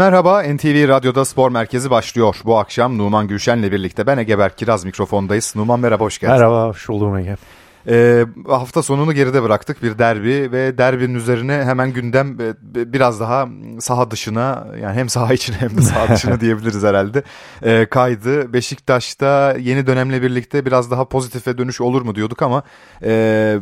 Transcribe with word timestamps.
Merhaba, 0.00 0.42
NTV 0.42 0.88
Radyo'da 0.88 1.24
Spor 1.24 1.50
Merkezi 1.50 1.90
başlıyor. 1.90 2.36
Bu 2.44 2.58
akşam 2.58 2.98
Numan 2.98 3.28
Gülşen'le 3.28 3.62
birlikte 3.62 4.06
ben 4.06 4.18
Egeber 4.18 4.56
Kiraz 4.56 4.84
mikrofondayız. 4.84 5.56
Numan 5.56 5.80
merhaba, 5.80 6.04
hoş 6.04 6.18
geldin. 6.18 6.34
Merhaba, 6.34 6.68
hoş 6.68 6.88
buldum 6.88 7.16
Ege. 7.16 7.36
Ee, 7.88 8.24
hafta 8.48 8.82
sonunu 8.82 9.12
geride 9.12 9.42
bıraktık 9.42 9.82
bir 9.82 9.98
derbi 9.98 10.52
ve 10.52 10.78
derbinin 10.78 11.14
üzerine 11.14 11.52
hemen 11.52 11.92
gündem 11.92 12.38
biraz 12.74 13.20
daha 13.20 13.48
saha 13.80 14.10
dışına 14.10 14.66
yani 14.82 14.94
hem 14.94 15.08
saha 15.08 15.34
içine 15.34 15.56
hem 15.56 15.76
de 15.76 15.82
saha 15.82 16.14
dışına 16.14 16.40
diyebiliriz 16.40 16.82
herhalde 16.82 17.22
ee, 17.62 17.86
kaydı. 17.86 18.52
Beşiktaş'ta 18.52 19.56
yeni 19.58 19.86
dönemle 19.86 20.22
birlikte 20.22 20.66
biraz 20.66 20.90
daha 20.90 21.04
pozitife 21.04 21.58
dönüş 21.58 21.80
olur 21.80 22.02
mu 22.02 22.14
diyorduk 22.14 22.42
ama 22.42 22.62
e, 23.02 23.58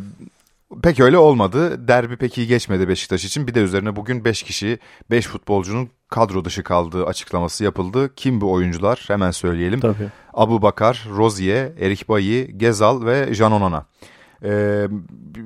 pek 0.83 0.99
öyle 0.99 1.17
olmadı. 1.17 1.87
Derbi 1.87 2.17
pek 2.17 2.37
iyi 2.37 2.47
geçmedi 2.47 2.87
Beşiktaş 2.87 3.25
için. 3.25 3.47
Bir 3.47 3.53
de 3.53 3.59
üzerine 3.59 3.95
bugün 3.95 4.25
5 4.25 4.43
kişi 4.43 4.79
5 5.11 5.27
futbolcunun 5.27 5.89
kadro 6.09 6.45
dışı 6.45 6.63
kaldığı 6.63 7.05
açıklaması 7.05 7.63
yapıldı. 7.63 8.15
Kim 8.15 8.41
bu 8.41 8.51
oyuncular? 8.51 9.03
Hemen 9.07 9.31
söyleyelim. 9.31 9.79
Tabii. 9.79 10.09
Abu 10.33 10.61
Bakar, 10.61 11.07
Rozier, 11.15 11.71
Erik 11.79 12.09
Bayi, 12.09 12.57
Gezal 12.57 13.05
ve 13.05 13.33
Jan 13.33 13.51
Onana. 13.51 13.85
Ee, 14.43 14.87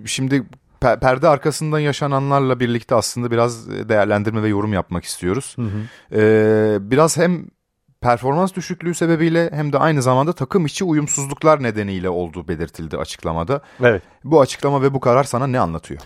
şimdi 0.06 0.44
perde 0.80 1.28
arkasından 1.28 1.80
yaşananlarla 1.80 2.60
birlikte 2.60 2.96
aslında 2.96 3.32
biraz 3.32 3.70
değerlendirme 3.90 4.44
ve 4.44 4.48
yorum 4.48 4.74
yapmak 4.74 5.04
istiyoruz. 5.04 5.56
Hı 5.56 5.62
hı. 5.62 6.20
Ee, 6.20 6.78
biraz 6.92 7.18
hem 7.18 7.46
performans 8.04 8.54
düşüklüğü 8.56 8.96
sebebiyle 8.96 9.50
hem 9.54 9.74
de 9.74 9.78
aynı 9.78 10.02
zamanda 10.02 10.34
takım 10.34 10.66
içi 10.66 10.84
uyumsuzluklar 10.84 11.64
nedeniyle 11.64 12.10
olduğu 12.10 12.48
belirtildi 12.48 12.98
açıklamada. 12.98 13.62
Evet. 13.80 14.04
Bu 14.24 14.42
açıklama 14.42 14.82
ve 14.82 14.94
bu 14.94 15.00
karar 15.00 15.24
sana 15.24 15.48
ne 15.48 15.60
anlatıyor? 15.60 16.02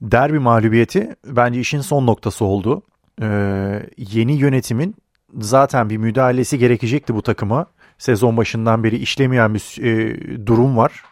Derbi 0.00 0.38
mağlubiyeti 0.38 1.16
bence 1.26 1.60
işin 1.60 1.80
son 1.80 2.06
noktası 2.06 2.44
oldu. 2.44 2.82
Ee, 3.22 3.86
yeni 3.96 4.32
yönetimin 4.32 4.94
zaten 5.38 5.90
bir 5.90 5.96
müdahalesi 5.96 6.58
gerekecekti 6.58 7.14
bu 7.14 7.22
takıma. 7.22 7.66
Sezon 7.98 8.36
başından 8.36 8.84
beri 8.84 8.96
işlemeyen 8.96 9.54
bir 9.54 9.82
e, 9.82 10.46
durum 10.46 10.76
var. 10.76 11.02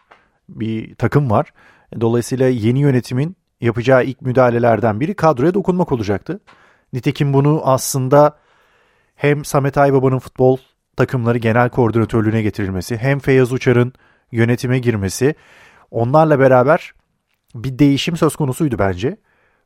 Bir 0.49 0.95
takım 0.95 1.31
var. 1.31 1.53
Dolayısıyla 2.01 2.47
yeni 2.47 2.79
yönetimin 2.79 3.35
yapacağı 3.61 4.03
ilk 4.03 4.21
müdahalelerden 4.21 4.99
biri 4.99 5.13
kadroya 5.13 5.53
dokunmak 5.53 5.91
olacaktı. 5.91 6.39
Nitekim 6.93 7.33
bunu 7.33 7.61
aslında 7.63 8.37
hem 9.21 9.45
Samet 9.45 9.77
Aybaba'nın 9.77 10.19
futbol 10.19 10.57
takımları 10.95 11.37
genel 11.37 11.69
koordinatörlüğüne 11.69 12.41
getirilmesi 12.41 12.97
hem 12.97 13.19
Feyyaz 13.19 13.51
Uçar'ın 13.51 13.93
yönetime 14.31 14.79
girmesi 14.79 15.35
onlarla 15.91 16.39
beraber 16.39 16.93
bir 17.55 17.79
değişim 17.79 18.17
söz 18.17 18.35
konusuydu 18.35 18.79
bence. 18.79 19.17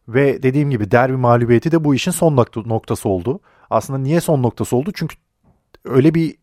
Ve 0.08 0.44
dediğim 0.44 0.70
gibi 0.70 0.92
derbi 0.92 1.18
mağlubiyeti 1.18 1.72
de 1.72 1.84
bu 1.84 1.96
işin 1.96 2.12
son 2.12 2.36
noktası 2.66 3.10
oldu. 3.10 3.40
Aslında 3.70 4.00
niye 4.00 4.22
son 4.22 4.44
noktası 4.44 4.76
oldu? 4.76 4.92
Çünkü 4.96 5.16
öyle 5.86 6.14
bir 6.14 6.36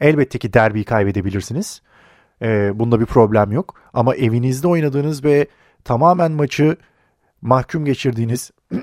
elbette 0.00 0.38
ki 0.38 0.52
derbiyi 0.52 0.84
kaybedebilirsiniz. 0.84 1.82
Ee, 2.42 2.72
bunda 2.74 3.00
bir 3.00 3.06
problem 3.06 3.52
yok. 3.52 3.74
Ama 3.92 4.14
evinizde 4.14 4.68
oynadığınız 4.68 5.24
ve 5.24 5.46
tamamen 5.84 6.32
maçı 6.32 6.76
mahkum 7.42 7.84
geçirdiğiniz 7.84 8.50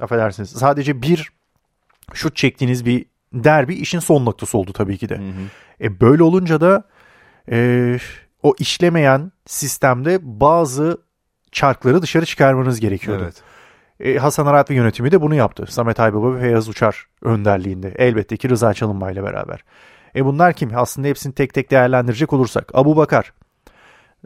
affedersiniz 0.00 0.50
sadece 0.50 1.02
bir 1.02 1.32
şut 2.14 2.36
çektiğiniz 2.36 2.86
bir 2.86 3.11
derbi 3.32 3.74
işin 3.74 3.98
son 3.98 4.24
noktası 4.24 4.58
oldu 4.58 4.72
tabii 4.72 4.98
ki 4.98 5.08
de. 5.08 5.16
Hı 5.16 5.22
hı. 5.22 5.84
E, 5.86 6.00
böyle 6.00 6.22
olunca 6.22 6.60
da 6.60 6.84
e, 7.50 7.98
o 8.42 8.54
işlemeyen 8.58 9.32
sistemde 9.46 10.18
bazı 10.22 10.98
çarkları 11.52 12.02
dışarı 12.02 12.26
çıkarmanız 12.26 12.80
gerekiyordu. 12.80 13.22
Evet. 13.24 13.42
E, 14.00 14.18
Hasan 14.18 14.46
Arat 14.46 14.70
ve 14.70 14.74
yönetimi 14.74 15.12
de 15.12 15.20
bunu 15.20 15.34
yaptı. 15.34 15.66
Samet 15.68 16.00
Aybaba 16.00 16.34
ve 16.34 16.40
Feyyaz 16.40 16.68
Uçar 16.68 17.06
önderliğinde. 17.22 17.94
Elbette 17.98 18.36
ki 18.36 18.48
Rıza 18.48 18.74
Çalınbay 18.74 19.12
ile 19.12 19.22
beraber. 19.22 19.64
E 20.16 20.24
bunlar 20.24 20.52
kim? 20.52 20.70
Aslında 20.74 21.08
hepsini 21.08 21.34
tek 21.34 21.54
tek 21.54 21.70
değerlendirecek 21.70 22.32
olursak. 22.32 22.70
Abu 22.74 22.96
Bakar. 22.96 23.32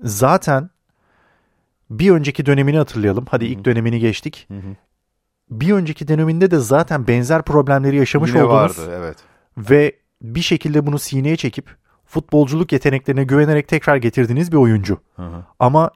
Zaten 0.02 0.70
bir 1.90 2.10
önceki 2.10 2.46
dönemini 2.46 2.78
hatırlayalım. 2.78 3.26
Hadi 3.30 3.44
Hı-hı. 3.44 3.52
ilk 3.52 3.64
dönemini 3.64 4.00
geçtik. 4.00 4.46
Hı-hı. 4.48 4.76
Bir 5.50 5.72
önceki 5.72 6.08
döneminde 6.08 6.50
de 6.50 6.58
zaten 6.58 7.06
benzer 7.06 7.42
problemleri 7.42 7.96
yaşamış 7.96 8.30
Yine 8.30 8.44
olduğunuz 8.44 8.78
vardı, 8.78 8.92
evet. 8.98 9.16
ve 9.58 9.92
bir 10.22 10.40
şekilde 10.40 10.86
bunu 10.86 10.98
sineye 10.98 11.36
çekip 11.36 11.76
futbolculuk 12.06 12.72
yeteneklerine 12.72 13.24
güvenerek 13.24 13.68
tekrar 13.68 13.96
getirdiğiniz 13.96 14.52
bir 14.52 14.56
oyuncu. 14.56 14.98
Hı-hı. 15.16 15.44
Ama 15.58 15.90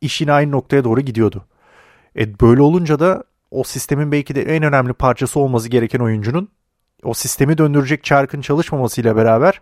işin 0.00 0.28
aynı 0.28 0.50
noktaya 0.50 0.84
doğru 0.84 1.00
gidiyordu. 1.00 1.44
E 2.18 2.40
böyle 2.40 2.62
olunca 2.62 3.00
da 3.00 3.24
o 3.50 3.64
sistemin 3.64 4.12
belki 4.12 4.34
de 4.34 4.42
en 4.42 4.62
önemli 4.62 4.92
parçası 4.92 5.40
olması 5.40 5.68
gereken 5.68 5.98
oyuncunun 5.98 6.48
o 7.02 7.14
sistemi 7.14 7.58
döndürecek 7.58 8.04
çarkın 8.04 8.40
çalışmamasıyla 8.40 9.16
beraber 9.16 9.60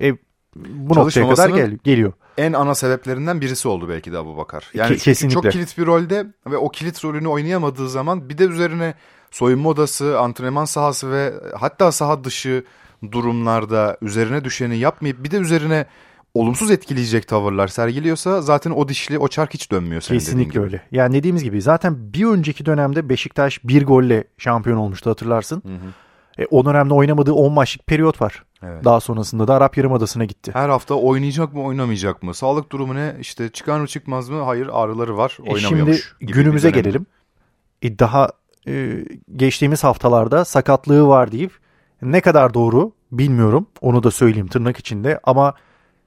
e, 0.00 0.12
bu 0.56 0.94
noktaya 0.94 1.28
kadar 1.28 1.48
gel 1.48 1.78
geliyor. 1.84 2.12
En 2.38 2.52
ana 2.52 2.74
sebeplerinden 2.74 3.40
birisi 3.40 3.68
oldu 3.68 3.88
belki 3.88 4.12
de 4.12 4.18
Abu 4.18 4.36
Bakar. 4.36 4.70
Yani 4.74 4.94
Ke- 4.94 4.98
kesinlikle. 4.98 5.34
çok 5.34 5.52
kilit 5.52 5.78
bir 5.78 5.86
rolde 5.86 6.26
ve 6.46 6.56
o 6.56 6.68
kilit 6.68 7.04
rolünü 7.04 7.28
oynayamadığı 7.28 7.88
zaman 7.88 8.28
bir 8.28 8.38
de 8.38 8.44
üzerine 8.44 8.94
soyunma 9.30 9.68
odası, 9.68 10.20
antrenman 10.20 10.64
sahası 10.64 11.12
ve 11.12 11.34
hatta 11.60 11.92
saha 11.92 12.24
dışı 12.24 12.64
durumlarda 13.12 13.96
üzerine 14.02 14.44
düşeni 14.44 14.78
yapmayıp 14.78 15.24
bir 15.24 15.30
de 15.30 15.36
üzerine 15.36 15.86
olumsuz 16.34 16.70
etkileyecek 16.70 17.28
tavırlar 17.28 17.68
sergiliyorsa 17.68 18.42
zaten 18.42 18.70
o 18.70 18.88
dişli 18.88 19.18
o 19.18 19.28
çark 19.28 19.54
hiç 19.54 19.70
dönmüyor. 19.70 20.02
Kesinlikle 20.02 20.60
öyle. 20.60 20.82
Yani 20.90 21.14
dediğimiz 21.14 21.44
gibi 21.44 21.62
zaten 21.62 22.12
bir 22.12 22.24
önceki 22.24 22.66
dönemde 22.66 23.08
Beşiktaş 23.08 23.64
bir 23.64 23.86
golle 23.86 24.24
şampiyon 24.38 24.76
olmuştu 24.76 25.10
hatırlarsın. 25.10 25.62
Hı 25.66 25.74
hı. 25.74 26.07
E, 26.38 26.46
o 26.50 26.64
dönemde 26.64 26.94
oynamadığı 26.94 27.32
10 27.32 27.52
maçlık 27.52 27.86
periyot 27.86 28.20
var. 28.20 28.44
Evet. 28.62 28.84
Daha 28.84 29.00
sonrasında 29.00 29.48
da 29.48 29.54
Arap 29.54 29.76
Yarımadası'na 29.76 30.24
gitti. 30.24 30.50
Her 30.54 30.68
hafta 30.68 30.94
oynayacak 30.94 31.54
mı 31.54 31.62
oynamayacak 31.62 32.22
mı? 32.22 32.34
Sağlık 32.34 32.72
durumu 32.72 32.94
ne? 32.94 33.16
İşte 33.20 33.48
çıkar 33.48 33.80
mı 33.80 33.86
çıkmaz 33.86 34.28
mı? 34.28 34.42
Hayır 34.42 34.68
ağrıları 34.72 35.16
var 35.16 35.38
oynamıyormuş. 35.46 35.98
E 35.98 36.02
şimdi 36.18 36.32
günümüze 36.32 36.70
gelelim. 36.70 37.06
E, 37.82 37.98
daha 37.98 38.28
e, 38.68 39.04
geçtiğimiz 39.36 39.84
haftalarda 39.84 40.44
sakatlığı 40.44 41.06
var 41.06 41.32
deyip 41.32 41.52
ne 42.02 42.20
kadar 42.20 42.54
doğru 42.54 42.92
bilmiyorum. 43.12 43.66
Onu 43.80 44.02
da 44.02 44.10
söyleyeyim 44.10 44.48
tırnak 44.48 44.78
içinde 44.78 45.20
ama 45.24 45.54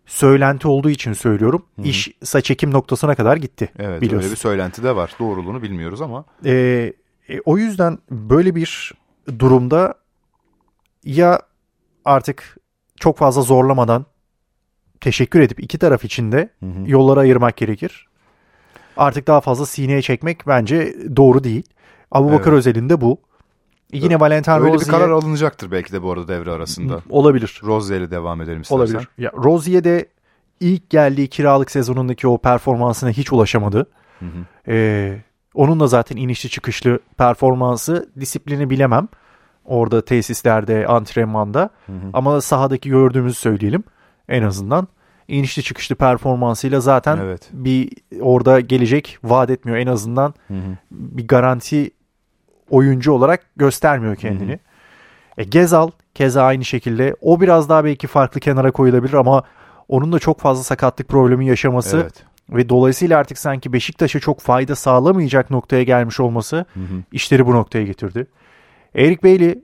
söylenti 0.05 0.67
olduğu 0.67 0.89
için 0.89 1.13
söylüyorum. 1.13 1.65
Hı-hı. 1.75 1.87
İş 1.87 2.11
saç 2.23 2.51
ekim 2.51 2.71
noktasına 2.71 3.15
kadar 3.15 3.37
gitti. 3.37 3.71
Evet 3.79 4.01
biliyorsun. 4.01 4.25
öyle 4.25 4.35
bir 4.35 4.39
söylenti 4.39 4.83
de 4.83 4.95
var. 4.95 5.15
Doğruluğunu 5.19 5.61
bilmiyoruz 5.61 6.01
ama. 6.01 6.25
E, 6.45 6.51
e, 7.29 7.39
o 7.45 7.57
yüzden 7.57 7.97
böyle 8.11 8.55
bir 8.55 8.93
durumda 9.39 10.00
ya 11.05 11.41
artık 12.05 12.57
çok 12.95 13.17
fazla 13.17 13.41
zorlamadan 13.41 14.05
teşekkür 15.01 15.39
edip 15.39 15.63
iki 15.63 15.77
taraf 15.77 16.05
için 16.05 16.31
de 16.31 16.49
hı 16.59 16.65
hı. 16.65 16.83
yolları 16.85 17.19
ayırmak 17.19 17.57
gerekir. 17.57 18.07
Artık 18.97 19.27
daha 19.27 19.41
fazla 19.41 19.65
sineye 19.65 20.01
çekmek 20.01 20.47
bence 20.47 20.95
doğru 21.15 21.43
değil. 21.43 21.63
Abu 22.11 22.31
Bakar 22.31 22.51
evet. 22.51 22.59
özelinde 22.59 23.01
bu. 23.01 23.17
Yine 23.93 24.19
Valentin 24.19 24.51
Öyle 24.51 24.73
Rozier... 24.73 24.87
bir 24.87 24.91
karar 24.91 25.09
alınacaktır 25.09 25.71
belki 25.71 25.93
de 25.93 26.03
bu 26.03 26.11
arada 26.11 26.27
devre 26.27 26.51
arasında. 26.51 27.01
Olabilir. 27.09 27.61
Rozier 27.63 27.99
ile 27.99 28.11
devam 28.11 28.41
edelim 28.41 28.61
istersen. 28.61 28.93
Olabilir. 28.93 29.07
Ya, 29.17 29.31
Rozier 29.31 29.83
de 29.83 30.05
ilk 30.59 30.89
geldiği 30.89 31.27
kiralık 31.27 31.71
sezonundaki 31.71 32.27
o 32.27 32.37
performansına 32.37 33.09
hiç 33.09 33.33
ulaşamadı. 33.33 33.87
Hı 34.19 34.25
hı. 34.25 34.45
Ee, 34.67 35.21
onun 35.53 35.79
da 35.79 35.87
zaten 35.87 36.17
inişli 36.17 36.49
çıkışlı 36.49 36.99
performansı 37.17 38.09
disiplini 38.19 38.69
bilemem. 38.69 39.07
Orada 39.65 40.05
tesislerde, 40.05 40.87
antrenmanda. 40.87 41.69
Hı 41.85 41.91
hı. 41.91 42.09
Ama 42.13 42.41
sahadaki 42.41 42.89
gördüğümüzü 42.89 43.35
söyleyelim 43.35 43.83
en 44.29 44.43
azından. 44.43 44.87
İnişli 45.27 45.63
çıkışlı 45.63 45.95
performansıyla 45.95 46.79
zaten 46.79 47.17
evet. 47.17 47.49
bir 47.53 47.91
orada 48.21 48.59
gelecek 48.59 49.17
vaat 49.23 49.49
etmiyor 49.49 49.77
en 49.77 49.87
azından. 49.87 50.33
Hı 50.47 50.53
hı. 50.53 50.77
Bir 50.91 51.27
garanti 51.27 51.91
oyuncu 52.69 53.11
olarak 53.11 53.45
göstermiyor 53.55 54.15
kendini. 54.15 54.51
Hı 54.51 54.55
hı. 54.55 54.59
E, 55.37 55.43
Gezal 55.43 55.91
keza 56.15 56.43
aynı 56.43 56.65
şekilde. 56.65 57.15
O 57.21 57.41
biraz 57.41 57.69
daha 57.69 57.85
belki 57.85 58.07
farklı 58.07 58.39
kenara 58.39 58.71
koyulabilir 58.71 59.13
ama 59.13 59.43
onun 59.87 60.13
da 60.13 60.19
çok 60.19 60.39
fazla 60.39 60.63
sakatlık 60.63 61.07
problemi 61.07 61.47
yaşaması 61.47 61.97
evet. 61.97 62.23
ve 62.49 62.69
dolayısıyla 62.69 63.19
artık 63.19 63.37
sanki 63.37 63.73
Beşiktaş'a 63.73 64.19
çok 64.19 64.39
fayda 64.39 64.75
sağlamayacak 64.75 65.49
noktaya 65.49 65.83
gelmiş 65.83 66.19
olması 66.19 66.55
hı 66.73 66.79
hı. 66.79 67.03
işleri 67.11 67.45
bu 67.47 67.53
noktaya 67.53 67.85
getirdi. 67.85 68.27
Eric 68.95 69.23
Bailey 69.23 69.63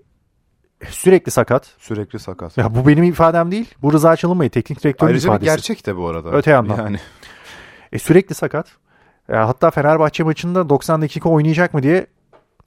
sürekli 0.89 1.31
sakat. 1.31 1.75
Sürekli 1.77 2.19
sakat. 2.19 2.57
Ya 2.57 2.75
bu 2.75 2.87
benim 2.87 3.03
ifadem 3.03 3.51
değil. 3.51 3.73
Bu 3.81 3.93
Rıza 3.93 4.15
Çalınbay'ı 4.15 4.49
teknik 4.49 4.83
direktörün 4.83 5.09
Ayrıca 5.09 5.29
ifadesi. 5.29 5.51
Ayrıca 5.51 5.55
gerçek 5.55 5.85
de 5.85 5.97
bu 5.97 6.07
arada. 6.07 6.31
Öte 6.31 6.51
yandan. 6.51 6.77
Yani. 6.77 6.97
E, 7.91 7.99
sürekli 7.99 8.35
sakat. 8.35 8.67
E, 9.29 9.35
hatta 9.35 9.71
Fenerbahçe 9.71 10.23
maçında 10.23 10.69
90 10.69 11.01
dakika 11.01 11.29
oynayacak 11.29 11.73
mı 11.73 11.83
diye 11.83 12.07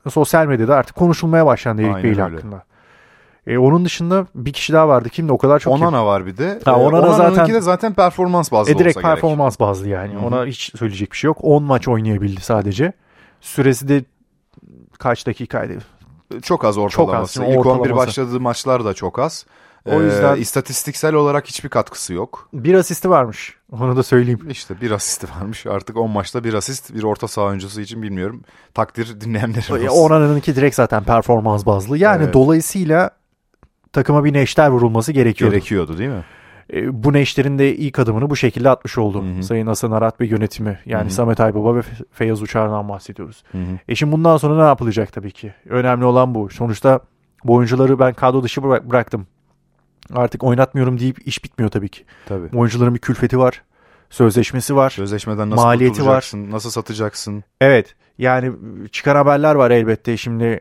sosyal 0.09 0.47
medyada 0.47 0.77
artık 0.77 0.97
konuşulmaya 0.97 1.47
başlandı 1.47 1.83
Eric 1.83 1.95
Bailey 1.95 2.15
hakkında. 2.15 2.65
E, 3.47 3.59
onun 3.59 3.85
dışında 3.85 4.27
bir 4.35 4.53
kişi 4.53 4.73
daha 4.73 4.89
vardı. 4.89 5.09
Kimdi? 5.09 5.33
O 5.33 5.39
kadar 5.39 5.59
çok 5.59 5.73
Onana 5.73 5.99
kim? 5.99 6.07
var 6.07 6.27
bir 6.27 6.37
de. 6.37 6.61
Ha, 6.65 6.77
Onana, 6.77 7.01
Onana 7.01 7.13
zaten 7.13 7.49
de 7.49 7.61
zaten 7.61 7.95
performans 7.95 8.53
bazlı 8.53 8.73
e, 8.73 8.79
direkt 8.79 8.97
olsa 8.97 9.09
performans 9.15 9.57
gerek. 9.57 9.69
bazlı 9.69 9.89
yani. 9.89 10.15
Hı-hı. 10.15 10.27
Ona 10.27 10.47
hiç 10.47 10.73
söyleyecek 10.79 11.13
bir 11.13 11.17
şey 11.17 11.29
yok. 11.29 11.39
10 11.41 11.63
maç 11.63 11.89
oynayabildi 11.89 12.41
sadece. 12.41 12.93
Süresi 13.41 13.89
de 13.89 14.05
kaç 14.99 15.27
dakikaydı? 15.27 15.79
Çok 16.43 16.65
az 16.65 16.79
ortalaması. 16.79 17.35
Çok 17.35 17.45
az, 17.45 17.51
İlk 17.51 17.59
ortalaması. 17.59 17.83
11 17.83 17.97
başladığı 17.97 18.41
maçlar 18.41 18.85
da 18.85 18.95
çok 18.95 19.19
az. 19.19 19.47
O 19.87 20.01
yüzden- 20.03 20.37
Ee, 20.37 20.39
istatistiksel 20.39 21.15
olarak 21.15 21.47
hiçbir 21.47 21.69
katkısı 21.69 22.15
yok. 22.15 22.49
Bir 22.53 22.75
asisti 22.75 23.11
varmış. 23.11 23.57
Onu 23.73 23.97
da 23.97 24.03
söyleyeyim. 24.03 24.41
İşte 24.51 24.81
bir 24.81 24.91
asisti 24.91 25.27
varmış. 25.41 25.67
Artık 25.67 25.97
10 25.97 26.11
maçta 26.11 26.45
bir 26.45 26.55
asist 26.55 26.95
bir 26.95 27.03
orta 27.03 27.29
saha 27.29 27.45
oyuncusu 27.47 27.81
için 27.81 28.03
bilmiyorum. 28.03 28.43
Takdir 28.75 29.21
dinleyenlerin 29.21 29.87
olsun. 29.87 29.87
Onan'ınki 30.01 30.57
direkt 30.57 30.77
zaten 30.77 31.05
performans 31.05 31.67
bazlı. 31.67 31.99
Yani 31.99 32.23
Evet. 32.25 32.35
dolayısıyla 32.35 33.11
takıma 33.93 34.25
bir 34.25 34.33
neşter 34.33 34.69
vurulması 34.69 35.13
gerekiyordu. 35.13 35.55
Gerekiyordu 35.55 35.99
değil 35.99 36.11
mi? 36.11 36.25
E, 36.73 37.05
bu 37.05 37.13
neşterin 37.13 37.59
de 37.59 37.77
ilk 37.77 37.99
adımını 37.99 38.31
bu 38.31 38.37
şekilde 38.37 38.71
atmış 38.71 38.99
oldu. 38.99 39.23
Hı 39.25 39.39
hı. 39.39 39.43
Sayın 39.43 39.67
Hasan 39.67 39.91
Arat 39.91 40.21
ve 40.21 40.27
yönetimi. 40.27 40.79
Yani 40.87 41.03
Hı 41.03 41.07
hı. 41.07 41.11
Samet 41.11 41.41
Aybaba 41.41 41.75
ve 41.75 41.81
Fe- 41.81 42.05
Feyyaz 42.13 42.43
Uçar'dan 42.43 42.89
bahsediyoruz. 42.89 43.43
Hı 43.53 43.59
hı. 43.59 43.79
E 43.89 43.95
şimdi 43.95 44.13
bundan 44.13 44.37
sonra 44.37 44.63
ne 44.63 44.69
yapılacak 44.69 45.13
tabii 45.13 45.31
ki? 45.33 45.55
Önemli 45.69 46.05
olan 46.05 46.35
bu. 46.35 46.51
Sonuçta 46.51 47.01
bu 47.45 47.55
oyuncuları 47.55 47.99
ben 47.99 48.15
kadro 48.15 48.43
dışı 48.43 48.61
bıra- 48.61 48.91
bıraktım. 48.91 49.27
Artık 50.15 50.45
oynatmıyorum 50.45 51.01
deyip 51.01 51.27
iş 51.27 51.45
bitmiyor 51.45 51.71
tabii 51.71 51.89
ki. 51.89 52.05
Tabii. 52.27 52.57
Oyuncuların 52.59 52.95
bir 52.95 53.01
külfeti 53.01 53.39
var. 53.39 53.63
Sözleşmesi 54.11 54.77
var. 54.77 54.91
Sözleşmeden 54.91 55.51
nasıl 55.51 55.63
Maliyeti 55.63 55.99
kurtulacaksın? 55.99 56.51
Nasıl 56.51 56.71
satacaksın? 56.71 57.45
Evet. 57.61 57.95
Yani 58.19 58.53
çıkan 58.93 59.17
haberler 59.17 59.55
var 59.55 59.71
elbette. 59.71 60.17
Şimdi 60.17 60.61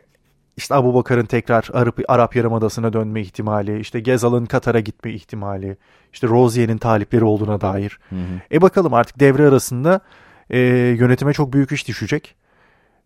işte 0.59 0.75
Abu 0.75 0.93
Bakar'ın 0.93 1.25
tekrar 1.25 1.69
Arap, 1.73 1.99
Arap 2.07 2.35
Yarımadası'na 2.35 2.93
dönme 2.93 3.21
ihtimali, 3.21 3.79
işte 3.79 3.99
Gezal'ın 3.99 4.45
Katar'a 4.45 4.79
gitme 4.79 5.11
ihtimali, 5.11 5.77
işte 6.13 6.27
Rozier'in 6.27 6.77
talipleri 6.77 7.23
olduğuna 7.23 7.61
dair. 7.61 7.99
Hı 8.09 8.15
hı. 8.15 8.41
E 8.51 8.61
bakalım 8.61 8.93
artık 8.93 9.19
devre 9.19 9.47
arasında 9.47 9.99
e, 10.49 10.59
yönetime 10.99 11.33
çok 11.33 11.53
büyük 11.53 11.71
iş 11.71 11.87
düşecek. 11.87 12.35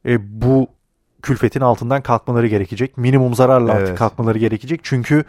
E, 0.05 0.41
bu 0.41 0.67
külfetin 1.21 1.61
altından 1.61 2.01
kalkmaları 2.01 2.47
gerekecek. 2.47 2.97
Minimum 2.97 3.35
zararla 3.35 3.71
artık 3.71 3.87
Evet. 3.87 3.99
kalkmaları 3.99 4.37
gerekecek. 4.37 4.79
Çünkü 4.83 5.23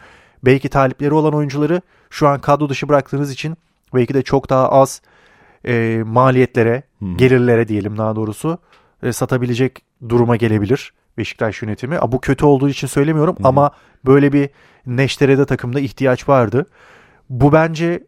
belki 0.45 0.69
talipleri 0.69 1.15
olan 1.15 1.35
oyuncuları 1.35 1.81
şu 2.11 2.29
an 2.29 2.41
kadro 2.41 2.69
dışı 2.69 2.89
bıraktığınız 2.89 3.33
için 3.33 3.57
belki 3.95 4.15
de 4.15 4.23
çok 4.23 4.51
daha 4.51 4.69
az 4.69 5.03
e, 5.67 6.03
maliyetlere, 6.07 6.83
hı. 6.99 7.07
gelirlere 7.17 7.69
diyelim 7.69 7.99
daha 7.99 8.17
doğrusu 8.17 8.59
e, 9.03 9.13
satabilecek 9.13 9.83
duruma 10.09 10.37
gelebilir 10.37 10.93
Beşiktaş 11.19 11.63
yönetimi. 11.63 11.99
Bu 12.09 12.21
kötü 12.21 12.45
olduğu 12.45 12.69
için 12.69 12.87
söylemiyorum 12.87 13.37
hı. 13.39 13.49
ama 13.49 13.71
böyle 14.07 14.33
bir 14.33 14.51
neştere 14.87 15.39
de 15.39 15.47
takımda 15.47 15.81
ihtiyaç 15.81 16.29
vardı. 16.29 16.67
Bu 17.31 17.53
bence 17.53 18.07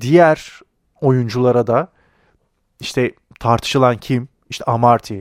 diğer 0.00 0.60
oyunculara 1.00 1.66
da 1.66 1.88
işte 2.80 3.12
tartışılan 3.40 3.96
kim? 3.96 4.28
İşte 4.50 4.64
Amarty, 4.64 5.20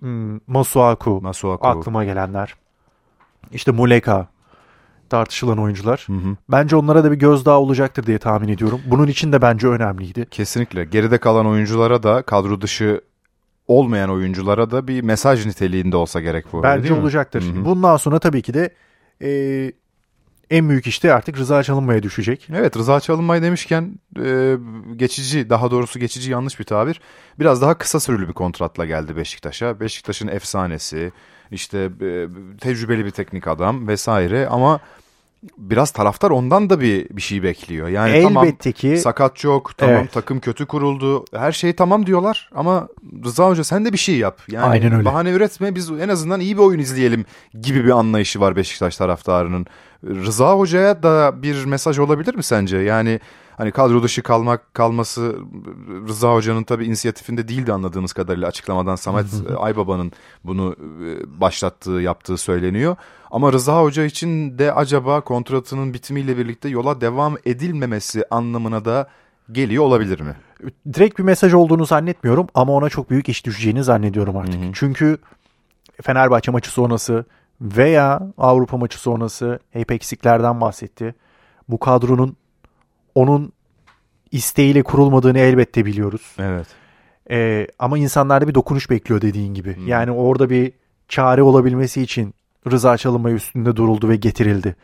hmm, 0.00 0.40
Masuaku, 0.46 1.20
Masuaku. 1.22 1.68
aklıma 1.68 2.04
gelenler. 2.04 2.54
İşte 3.52 3.70
Muleka 3.70 4.28
tartışılan 5.10 5.58
oyuncular. 5.58 6.04
Hı 6.06 6.12
hı. 6.12 6.36
Bence 6.48 6.76
onlara 6.76 7.04
da 7.04 7.12
bir 7.12 7.16
gözdağı 7.16 7.58
olacaktır 7.58 8.06
diye 8.06 8.18
tahmin 8.18 8.48
ediyorum. 8.48 8.80
Bunun 8.86 9.06
için 9.06 9.32
de 9.32 9.42
bence 9.42 9.68
önemliydi. 9.68 10.26
Kesinlikle. 10.30 10.84
Geride 10.84 11.18
kalan 11.18 11.46
oyunculara 11.46 12.02
da 12.02 12.22
kadro 12.22 12.60
dışı 12.60 13.00
olmayan 13.68 14.10
oyunculara 14.10 14.70
da 14.70 14.88
bir 14.88 15.02
mesaj 15.02 15.46
niteliğinde 15.46 15.96
olsa 15.96 16.20
gerek 16.20 16.44
bu. 16.52 16.62
Bence 16.62 16.94
olacaktır. 16.94 17.42
Hı 17.42 17.60
hı. 17.60 17.64
Bundan 17.64 17.96
sonra 17.96 18.18
tabii 18.18 18.42
ki 18.42 18.54
de 18.54 18.74
e, 19.22 19.72
en 20.50 20.68
büyük 20.68 20.86
işte 20.86 21.14
artık 21.14 21.38
Rıza 21.38 21.62
Çalınbay'a 21.62 22.02
düşecek. 22.02 22.48
Evet 22.54 22.76
Rıza 22.76 23.00
Çalınbay 23.00 23.42
demişken 23.42 23.98
e, 24.24 24.56
geçici 24.96 25.50
daha 25.50 25.70
doğrusu 25.70 25.98
geçici 25.98 26.30
yanlış 26.30 26.60
bir 26.60 26.64
tabir. 26.64 27.00
Biraz 27.38 27.62
daha 27.62 27.78
kısa 27.78 28.00
süreli 28.00 28.28
bir 28.28 28.32
kontratla 28.32 28.86
geldi 28.86 29.16
Beşiktaş'a. 29.16 29.80
Beşiktaş'ın 29.80 30.28
efsanesi 30.28 31.12
işte 31.50 31.78
e, 31.78 32.26
tecrübeli 32.60 33.04
bir 33.04 33.10
teknik 33.10 33.48
adam 33.48 33.88
vesaire 33.88 34.46
ama 34.46 34.80
biraz 35.58 35.90
taraftar 35.90 36.30
ondan 36.30 36.70
da 36.70 36.80
bir 36.80 37.08
bir 37.10 37.22
şey 37.22 37.42
bekliyor. 37.42 37.88
Yani 37.88 38.22
tamam 38.22 38.44
Elbette 38.44 38.72
ki 38.72 38.98
sakat 38.98 39.44
yok 39.44 39.70
tamam 39.76 39.96
Evet. 39.96 40.12
takım 40.12 40.40
kötü 40.40 40.66
kuruldu 40.66 41.24
her 41.34 41.52
şey 41.52 41.72
tamam 41.72 42.06
diyorlar 42.06 42.50
ama 42.54 42.88
Rıza 43.24 43.48
Hoca 43.48 43.64
sen 43.64 43.84
de 43.84 43.92
bir 43.92 43.98
şey 43.98 44.16
yap. 44.18 44.40
Yani 44.50 44.66
Aynen 44.66 44.92
öyle. 44.92 45.04
bahane 45.04 45.30
üretme 45.30 45.74
biz 45.74 45.90
en 45.90 46.08
azından 46.08 46.40
iyi 46.40 46.56
bir 46.56 46.62
oyun 46.62 46.78
izleyelim 46.78 47.24
gibi 47.60 47.84
bir 47.84 47.90
anlayışı 47.90 48.40
var 48.40 48.56
Beşiktaş 48.56 48.96
taraftarının. 48.96 49.66
Rıza 50.04 50.52
Hoca'ya 50.58 51.02
da 51.02 51.42
bir 51.42 51.64
mesaj 51.64 51.98
olabilir 51.98 52.34
mi 52.34 52.42
sence? 52.42 52.76
Yani 52.76 53.20
hani 53.58 53.72
kadro 53.72 54.02
dışı 54.02 54.22
kalmak 54.22 54.74
kalması 54.74 55.36
Rıza 56.08 56.34
Hoca'nın 56.34 56.62
tabii 56.62 56.84
inisiyatifinde 56.84 57.48
değildi 57.48 57.72
anladığımız 57.72 58.12
kadarıyla 58.12 58.48
açıklamadan 58.48 58.96
Samet 58.96 59.26
Aybaba'nın 59.58 60.12
bunu 60.44 60.76
e, 61.04 61.40
başlattığı 61.40 61.90
yaptığı 61.90 62.36
söyleniyor. 62.36 62.96
Ama 63.30 63.52
Rıza 63.52 63.82
Hoca 63.82 64.04
için 64.04 64.58
de 64.58 64.72
acaba 64.72 65.20
kontratının 65.20 65.94
bitimiyle 65.94 66.38
birlikte 66.38 66.68
yola 66.68 67.00
devam 67.00 67.36
edilmemesi 67.44 68.24
anlamına 68.30 68.84
da 68.84 69.08
geliyor 69.52 69.84
olabilir 69.84 70.20
mi? 70.20 70.34
direkt 70.94 71.18
bir 71.18 71.24
mesaj 71.24 71.54
olduğunu 71.54 71.86
zannetmiyorum 71.86 72.46
ama 72.54 72.72
ona 72.72 72.88
çok 72.88 73.10
büyük 73.10 73.28
iş 73.28 73.46
düşeceğini 73.46 73.84
zannediyorum 73.84 74.36
artık. 74.36 74.62
Hı 74.62 74.68
hı. 74.68 74.70
Çünkü 74.72 75.18
Fenerbahçe 76.02 76.50
maçı 76.50 76.70
sonrası 76.70 77.24
veya 77.60 78.32
Avrupa 78.38 78.76
maçı 78.76 78.98
sonrası 78.98 79.58
hep 79.70 79.92
eksiklerden 79.92 80.60
bahsetti. 80.60 81.14
Bu 81.68 81.78
kadronun 81.78 82.36
onun 83.14 83.52
isteğiyle 84.32 84.82
kurulmadığını 84.82 85.38
elbette 85.38 85.84
biliyoruz. 85.84 86.36
Evet. 86.38 86.66
Ee, 87.30 87.66
ama 87.78 87.98
insanlar 87.98 88.48
bir 88.48 88.54
dokunuş 88.54 88.90
bekliyor 88.90 89.20
dediğin 89.20 89.54
gibi. 89.54 89.76
Hı. 89.76 89.80
Yani 89.80 90.10
orada 90.10 90.50
bir 90.50 90.72
çare 91.08 91.42
olabilmesi 91.42 92.02
için 92.02 92.34
Rıza 92.70 92.96
Çalınbay 92.96 93.34
üstünde 93.34 93.76
duruldu 93.76 94.08
ve 94.08 94.16
getirildi. 94.16 94.76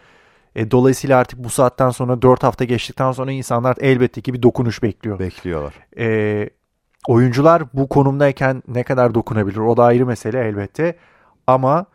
E, 0.56 0.70
dolayısıyla 0.70 1.18
artık 1.18 1.44
bu 1.44 1.50
saatten 1.50 1.90
sonra 1.90 2.22
4 2.22 2.42
hafta 2.42 2.64
geçtikten 2.64 3.12
sonra 3.12 3.32
insanlar 3.32 3.76
elbette 3.80 4.20
ki 4.20 4.34
bir 4.34 4.42
dokunuş 4.42 4.82
bekliyor. 4.82 5.18
Bekliyorlar. 5.18 5.74
E, 5.98 6.50
oyuncular 7.08 7.62
bu 7.72 7.88
konumdayken 7.88 8.62
ne 8.68 8.82
kadar 8.82 9.14
dokunabilir 9.14 9.56
o 9.56 9.76
da 9.76 9.84
ayrı 9.84 10.06
mesele 10.06 10.40
elbette. 10.40 10.96
Ama 11.46 11.86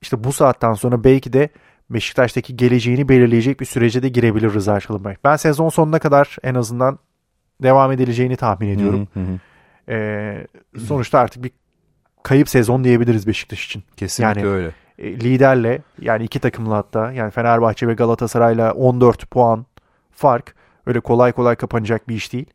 işte 0.00 0.24
bu 0.24 0.32
saatten 0.32 0.72
sonra 0.72 1.04
belki 1.04 1.32
de 1.32 1.48
Beşiktaş'taki 1.94 2.56
geleceğini 2.56 3.08
belirleyecek 3.08 3.60
bir 3.60 3.64
sürece 3.64 4.02
de 4.02 4.08
girebilir 4.08 4.54
Rıza 4.54 4.80
Çalınbay. 4.80 5.16
Ben 5.24 5.36
sezon 5.36 5.68
sonuna 5.68 5.98
kadar 5.98 6.36
en 6.42 6.54
azından 6.54 6.98
devam 7.62 7.92
edileceğini 7.92 8.36
tahmin 8.36 8.68
ediyorum. 8.68 9.08
Hı 9.14 9.20
hı 9.20 9.24
hı. 9.24 9.38
Ee, 9.88 10.46
sonuçta 10.86 11.18
artık 11.18 11.44
bir 11.44 11.50
kayıp 12.22 12.48
sezon 12.48 12.84
diyebiliriz 12.84 13.26
Beşiktaş 13.26 13.66
için. 13.66 13.82
Kesinlikle 13.96 14.40
Yani- 14.40 14.50
öyle. 14.50 14.70
E, 14.98 15.20
liderle 15.20 15.82
yani 16.00 16.24
iki 16.24 16.38
takımla 16.38 16.76
hatta 16.76 17.12
yani 17.12 17.30
Fenerbahçe 17.30 17.88
ve 17.88 17.94
Galatasaray'la 17.94 18.72
14 18.72 19.30
puan 19.30 19.66
fark 20.10 20.54
öyle 20.86 21.00
kolay 21.00 21.32
kolay 21.32 21.56
kapanacak 21.56 22.08
bir 22.08 22.14
iş 22.14 22.32
değil. 22.32 22.46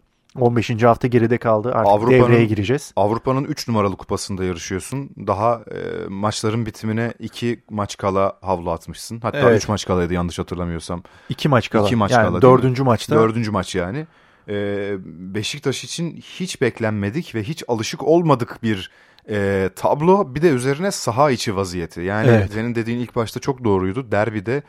15. 0.41 0.83
hafta 0.83 1.07
geride 1.07 1.37
kaldı. 1.37 1.71
Artık 1.73 1.87
Avrupa'nın- 1.93 2.11
devreye 2.11 2.45
gireceğiz. 2.45 2.93
Avrupa'nın 2.95 3.43
3 3.43 3.67
numaralı 3.67 3.97
kupasında 3.97 4.43
yarışıyorsun. 4.43 5.09
Daha 5.27 5.53
e, 5.71 6.07
maçların 6.09 6.65
bitimine 6.65 7.13
2 7.19 7.63
maç 7.69 7.97
kala 7.97 8.33
havlu 8.41 8.71
atmışsın. 8.71 9.19
Hatta 9.21 9.39
3 9.39 9.43
Evet. 9.45 9.69
maç 9.69 9.85
kalaydı 9.85 10.13
yanlış 10.13 10.39
hatırlamıyorsam. 10.39 11.03
İki 11.29 11.49
maç 11.49 11.69
kala. 11.69 11.85
İki 11.87 11.95
maç 11.95 12.11
yani 12.11 12.21
kala 12.29 12.41
değil 12.41 12.53
mi? 12.53 12.57
dördüncü 12.57 12.83
maçta. 12.83 13.15
Dördüncü 13.15 13.51
maç 13.51 13.75
yani. 13.75 14.07
E, 14.49 14.95
Beşiktaş 15.35 15.83
için 15.83 16.15
hiç 16.17 16.61
beklenmedik 16.61 17.35
ve 17.35 17.43
hiç 17.43 17.63
alışık 17.67 18.03
olmadık 18.03 18.59
bir 18.63 18.91
e, 19.29 19.69
tablo. 19.75 20.35
Bir 20.35 20.41
de 20.41 20.49
üzerine 20.49 20.91
saha 20.91 21.31
içi 21.31 21.55
vaziyeti. 21.55 22.01
Yani 22.01 22.27
Evet. 22.29 22.51
senin 22.53 22.75
dediğin 22.75 22.99
ilk 22.99 23.15
başta 23.15 23.39
çok 23.39 23.63
doğruydu. 23.63 24.11
Derbide 24.11 24.63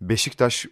Beşiktaş 0.00 0.66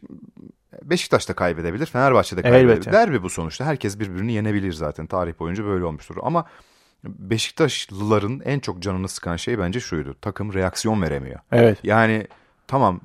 Beşiktaş 0.83 1.29
da 1.29 1.33
kaybedebilir, 1.33 1.87
Fenerbahçe 1.87 2.37
de 2.37 2.43
kaybedebilir. 2.43 2.73
Elbette. 2.73 2.93
Derbi 2.93 3.23
bu 3.23 3.31
sonuçta. 3.31 3.65
Herkes 3.65 4.01
birbirini 4.01 4.33
yenebilir 4.33 4.73
zaten. 4.73 5.07
Tarih 5.07 5.39
boyunca 5.39 5.65
böyle 5.65 5.85
olmuştur. 5.85 6.17
Ama 6.23 6.45
Beşiktaşlıların 7.05 8.41
en 8.45 8.61
çok 8.61 8.83
canını 8.83 9.09
sıkan 9.09 9.37
şey 9.37 9.59
bence 9.59 9.81
şuydu. 9.81 10.17
Takım 10.21 10.55
reaksiyon 10.55 11.03
veremiyor. 11.03 11.41
Evet. 11.53 11.79
Yani 11.83 12.27
tamam 12.67 13.01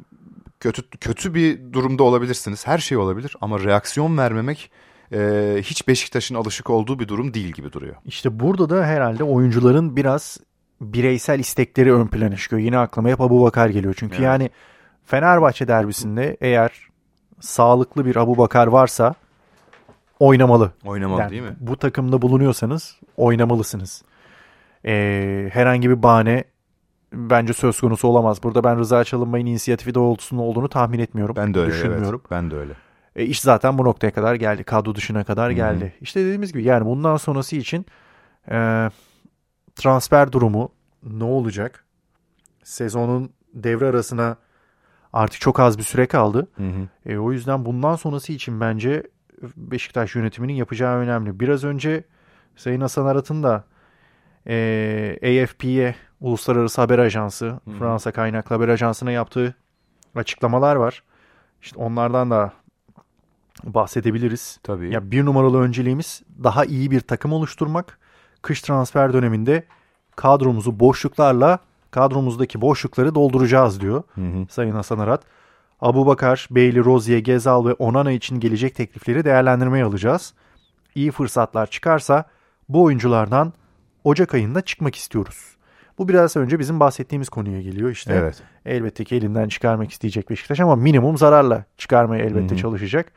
kötü 0.59 0.89
kötü 0.89 1.33
bir 1.33 1.73
durumda 1.73 2.03
olabilirsiniz. 2.03 2.67
Her 2.67 2.77
şey 2.77 2.97
olabilir 2.97 3.35
ama 3.41 3.59
reaksiyon 3.59 4.17
vermemek 4.17 4.71
e, 5.13 5.55
hiç 5.63 5.87
Beşiktaş'ın 5.87 6.35
alışık 6.35 6.69
olduğu 6.69 6.99
bir 6.99 7.07
durum 7.07 7.33
değil 7.33 7.51
gibi 7.51 7.71
duruyor. 7.71 7.95
İşte 8.05 8.39
burada 8.39 8.69
da 8.69 8.85
herhalde 8.85 9.23
oyuncuların 9.23 9.95
biraz 9.95 10.37
bireysel 10.81 11.39
istekleri 11.39 11.93
ön 11.93 12.07
plana 12.07 12.35
çıkıyor. 12.35 12.61
Yine 12.61 12.77
aklıma 12.77 13.09
hep 13.09 13.21
Abu 13.21 13.43
Bakar 13.43 13.69
geliyor. 13.69 13.95
Çünkü 13.97 14.15
Evet. 14.15 14.25
yani 14.25 14.49
Fenerbahçe 15.05 15.67
derbisinde 15.67 16.37
eğer 16.41 16.71
sağlıklı 17.39 18.05
bir 18.05 18.15
Abu 18.15 18.37
Bakar 18.37 18.67
varsa 18.67 19.15
oynamalı. 20.19 20.71
Oynamalı 20.85 21.19
Yani 21.21 21.31
değil 21.31 21.41
mi? 21.41 21.55
Bu 21.59 21.77
takımda 21.77 22.21
bulunuyorsanız 22.21 22.99
oynamalısınız. 23.17 24.03
Ee, 24.85 25.49
herhangi 25.53 25.89
bir 25.89 26.03
bahane 26.03 26.43
bence 27.13 27.53
söz 27.53 27.79
konusu 27.79 28.07
olamaz. 28.07 28.43
Burada 28.43 28.63
ben 28.63 28.79
Rıza 28.79 29.03
Çalınbay'ın 29.03 29.45
inisiyatifi 29.45 29.95
doğrultusunda 29.95 30.41
olduğunu 30.41 30.69
tahmin 30.69 30.99
etmiyorum. 30.99 31.35
Ben 31.35 31.53
de 31.53 31.59
öyle 31.59 31.71
Düşünmüyorum. 31.71 32.21
evet. 32.23 32.31
Ben 32.31 32.51
de 32.51 32.55
öyle. 32.55 32.73
E, 33.15 33.23
iş 33.25 33.41
zaten 33.41 33.77
bu 33.77 33.83
noktaya 33.83 34.11
kadar 34.11 34.35
geldi. 34.35 34.63
Kadro 34.63 34.95
dışına 34.95 35.23
kadar 35.23 35.45
Hı 35.45 35.51
hı. 35.51 35.55
geldi. 35.55 35.93
İşte 36.01 36.19
dediğimiz 36.19 36.53
gibi 36.53 36.63
yani 36.63 36.85
bundan 36.85 37.17
sonrası 37.17 37.55
için 37.55 37.85
e, 38.51 38.89
transfer 39.75 40.31
durumu 40.31 40.71
ne 41.03 41.23
olacak? 41.23 41.83
sezonun 42.63 43.29
devre 43.53 43.85
arasına 43.87 44.37
artık 45.13 45.41
çok 45.41 45.59
az 45.59 45.77
bir 45.77 45.83
süre 45.83 46.05
kaldı. 46.05 46.47
Hı 46.57 46.63
hı. 46.63 47.11
E, 47.13 47.17
o 47.17 47.31
yüzden 47.31 47.65
bundan 47.65 47.95
sonrası 47.95 48.33
için 48.33 48.59
bence 48.61 49.03
Beşiktaş 49.57 50.15
yönetiminin 50.15 50.53
yapacağı 50.53 50.97
önemli. 50.97 51.39
Biraz 51.39 51.63
önce 51.63 52.03
Sayın 52.55 52.81
Hasan 52.81 53.05
Arat'ın 53.05 53.43
da 53.43 53.63
e, 54.47 55.43
AFP'ye 55.43 55.95
Uluslararası 56.21 56.81
Haber 56.81 56.99
Ajansı, 56.99 57.45
hı. 57.45 57.71
Fransa 57.79 58.11
kaynaklı 58.11 58.55
haber 58.55 58.67
ajansına 58.67 59.11
yaptığı 59.11 59.55
açıklamalar 60.15 60.75
var. 60.75 61.03
İşte 61.61 61.79
onlardan 61.79 62.31
da 62.31 62.53
bahsedebiliriz. 63.63 64.59
Tabii. 64.63 64.93
Ya 64.93 65.11
bir 65.11 65.25
numaralı 65.25 65.61
önceliğimiz 65.61 66.21
daha 66.43 66.65
iyi 66.65 66.91
bir 66.91 66.99
takım 66.99 67.33
oluşturmak. 67.33 67.99
Kış 68.41 68.61
transfer 68.61 69.13
döneminde 69.13 69.63
kadromuzu 70.15 70.79
boşluklarla 70.79 71.59
kadromuzdaki 71.93 72.61
boşlukları 72.61 73.15
dolduracağız 73.15 73.81
diyor 73.81 74.03
Hı 74.15 74.21
hı. 74.21 74.45
Sayın 74.49 74.75
Hasan 74.75 74.99
Arat. 74.99 75.23
Abu 75.81 76.05
Bakar, 76.05 76.47
Bailey, 76.51 76.83
Rozier, 76.83 77.17
Gezal 77.17 77.65
ve 77.65 77.73
Onana 77.73 78.11
için 78.11 78.39
gelecek 78.39 78.75
teklifleri 78.75 79.25
değerlendirmeye 79.25 79.83
alacağız. 79.83 80.33
İyi 80.95 81.11
fırsatlar 81.11 81.67
çıkarsa 81.67 82.25
bu 82.69 82.83
oyunculardan 82.83 83.53
Ocak 84.03 84.33
ayında 84.33 84.61
çıkmak 84.61 84.95
istiyoruz. 84.95 85.55
Bu 85.97 86.09
biraz 86.09 86.35
önce 86.35 86.59
bizim 86.59 86.79
bahsettiğimiz 86.79 87.29
konuya 87.29 87.61
geliyor 87.61 87.89
işte. 87.89 88.13
Evet. 88.13 88.41
Elbette 88.65 89.03
ki 89.03 89.15
elinden 89.15 89.47
çıkarmak 89.47 89.91
isteyecek 89.91 90.29
Beşiktaş 90.29 90.59
ama 90.59 90.75
minimum 90.75 91.17
zararla 91.17 91.65
çıkarmaya 91.77 92.23
elbette 92.23 92.49
Hı 92.49 92.57
hı. 92.57 92.61
çalışacak. 92.61 93.11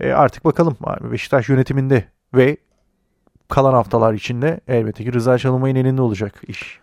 E, 0.00 0.12
artık 0.12 0.44
bakalım 0.44 0.76
Beşiktaş 1.12 1.48
yönetiminde 1.48 2.04
ve 2.34 2.56
kalan 3.48 3.72
haftalar 3.72 4.14
içinde 4.14 4.60
elbette 4.68 5.04
ki 5.04 5.12
Rıza 5.12 5.38
Çalınbay'ın 5.38 5.76
elinde 5.76 6.02
olacak 6.02 6.42
iş. 6.46 6.80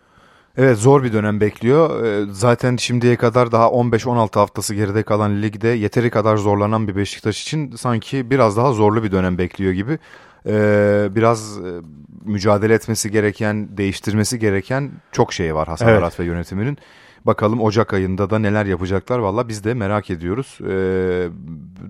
Evet 0.56 0.78
zor 0.78 1.02
bir 1.04 1.12
dönem 1.12 1.40
bekliyor. 1.40 2.04
Ee, 2.04 2.26
Zaten 2.32 2.76
şimdiye 2.76 3.16
kadar 3.16 3.52
daha 3.52 3.66
15-16 3.66 4.38
haftası 4.38 4.74
geride 4.74 5.02
kalan 5.02 5.42
ligde 5.42 5.68
yeteri 5.68 6.10
kadar 6.10 6.36
zorlanan 6.36 6.88
bir 6.88 6.96
Beşiktaş 6.96 7.42
için 7.42 7.70
sanki 7.76 8.30
biraz 8.30 8.56
daha 8.56 8.72
zorlu 8.72 9.02
bir 9.02 9.12
dönem 9.12 9.38
bekliyor 9.38 9.72
gibi. 9.72 9.98
Ee, 10.46 11.08
Biraz 11.10 11.58
e, 11.58 11.70
mücadele 12.24 12.74
etmesi 12.74 13.10
gereken, 13.10 13.76
değiştirmesi 13.76 14.38
gereken 14.38 14.90
çok 15.12 15.32
şey 15.32 15.54
var 15.54 15.68
Hasan 15.68 15.88
Evet. 15.88 15.98
Arat 15.98 16.20
ve 16.20 16.24
yönetiminin. 16.24 16.78
Bakalım 17.26 17.60
Ocak 17.60 17.94
ayında 17.94 18.30
da 18.30 18.38
neler 18.38 18.66
yapacaklar 18.66 19.18
valla 19.18 19.48
biz 19.48 19.64
de 19.64 19.74
merak 19.74 20.10
ediyoruz. 20.10 20.58
Ee, 20.60 21.28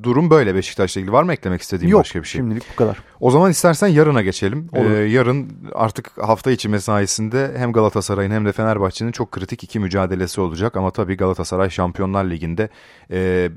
durum 0.03 0.31
böyle 0.31 0.55
Beşiktaş'la 0.55 1.01
ilgili. 1.01 1.13
Var 1.13 1.23
mı 1.23 1.33
eklemek 1.33 1.63
istediğin 1.63 1.91
Yok 1.91 2.01
başka 2.01 2.23
bir 2.23 2.29
şey? 2.29 2.39
şimdilik 2.41 2.63
bu 2.73 2.77
kadar. 2.77 2.99
O 3.21 3.31
zaman 3.31 3.51
istersen 3.51 3.89
yarına 3.89 4.23
geçelim. 4.23 4.69
Olur. 4.73 4.91
Ee, 4.91 5.09
yarın 5.09 5.49
artık 5.75 6.11
hafta 6.23 6.51
içi 6.51 6.69
mesaisinde 6.69 7.53
hem 7.57 7.73
Galatasaray'ın 7.73 8.31
hem 8.31 8.47
de 8.47 8.53
Fenerbahçe'nin 8.53 9.13
çok 9.13 9.33
kritik 9.33 9.65
iki 9.65 9.81
mücadelesi 9.81 10.41
olacak. 10.41 10.77
Ama 10.77 10.91
tabii 10.91 11.17
Galatasaray 11.17 11.71
Şampiyonlar 11.71 12.25
Ligi'nde 12.25 12.69
e, 13.11 13.51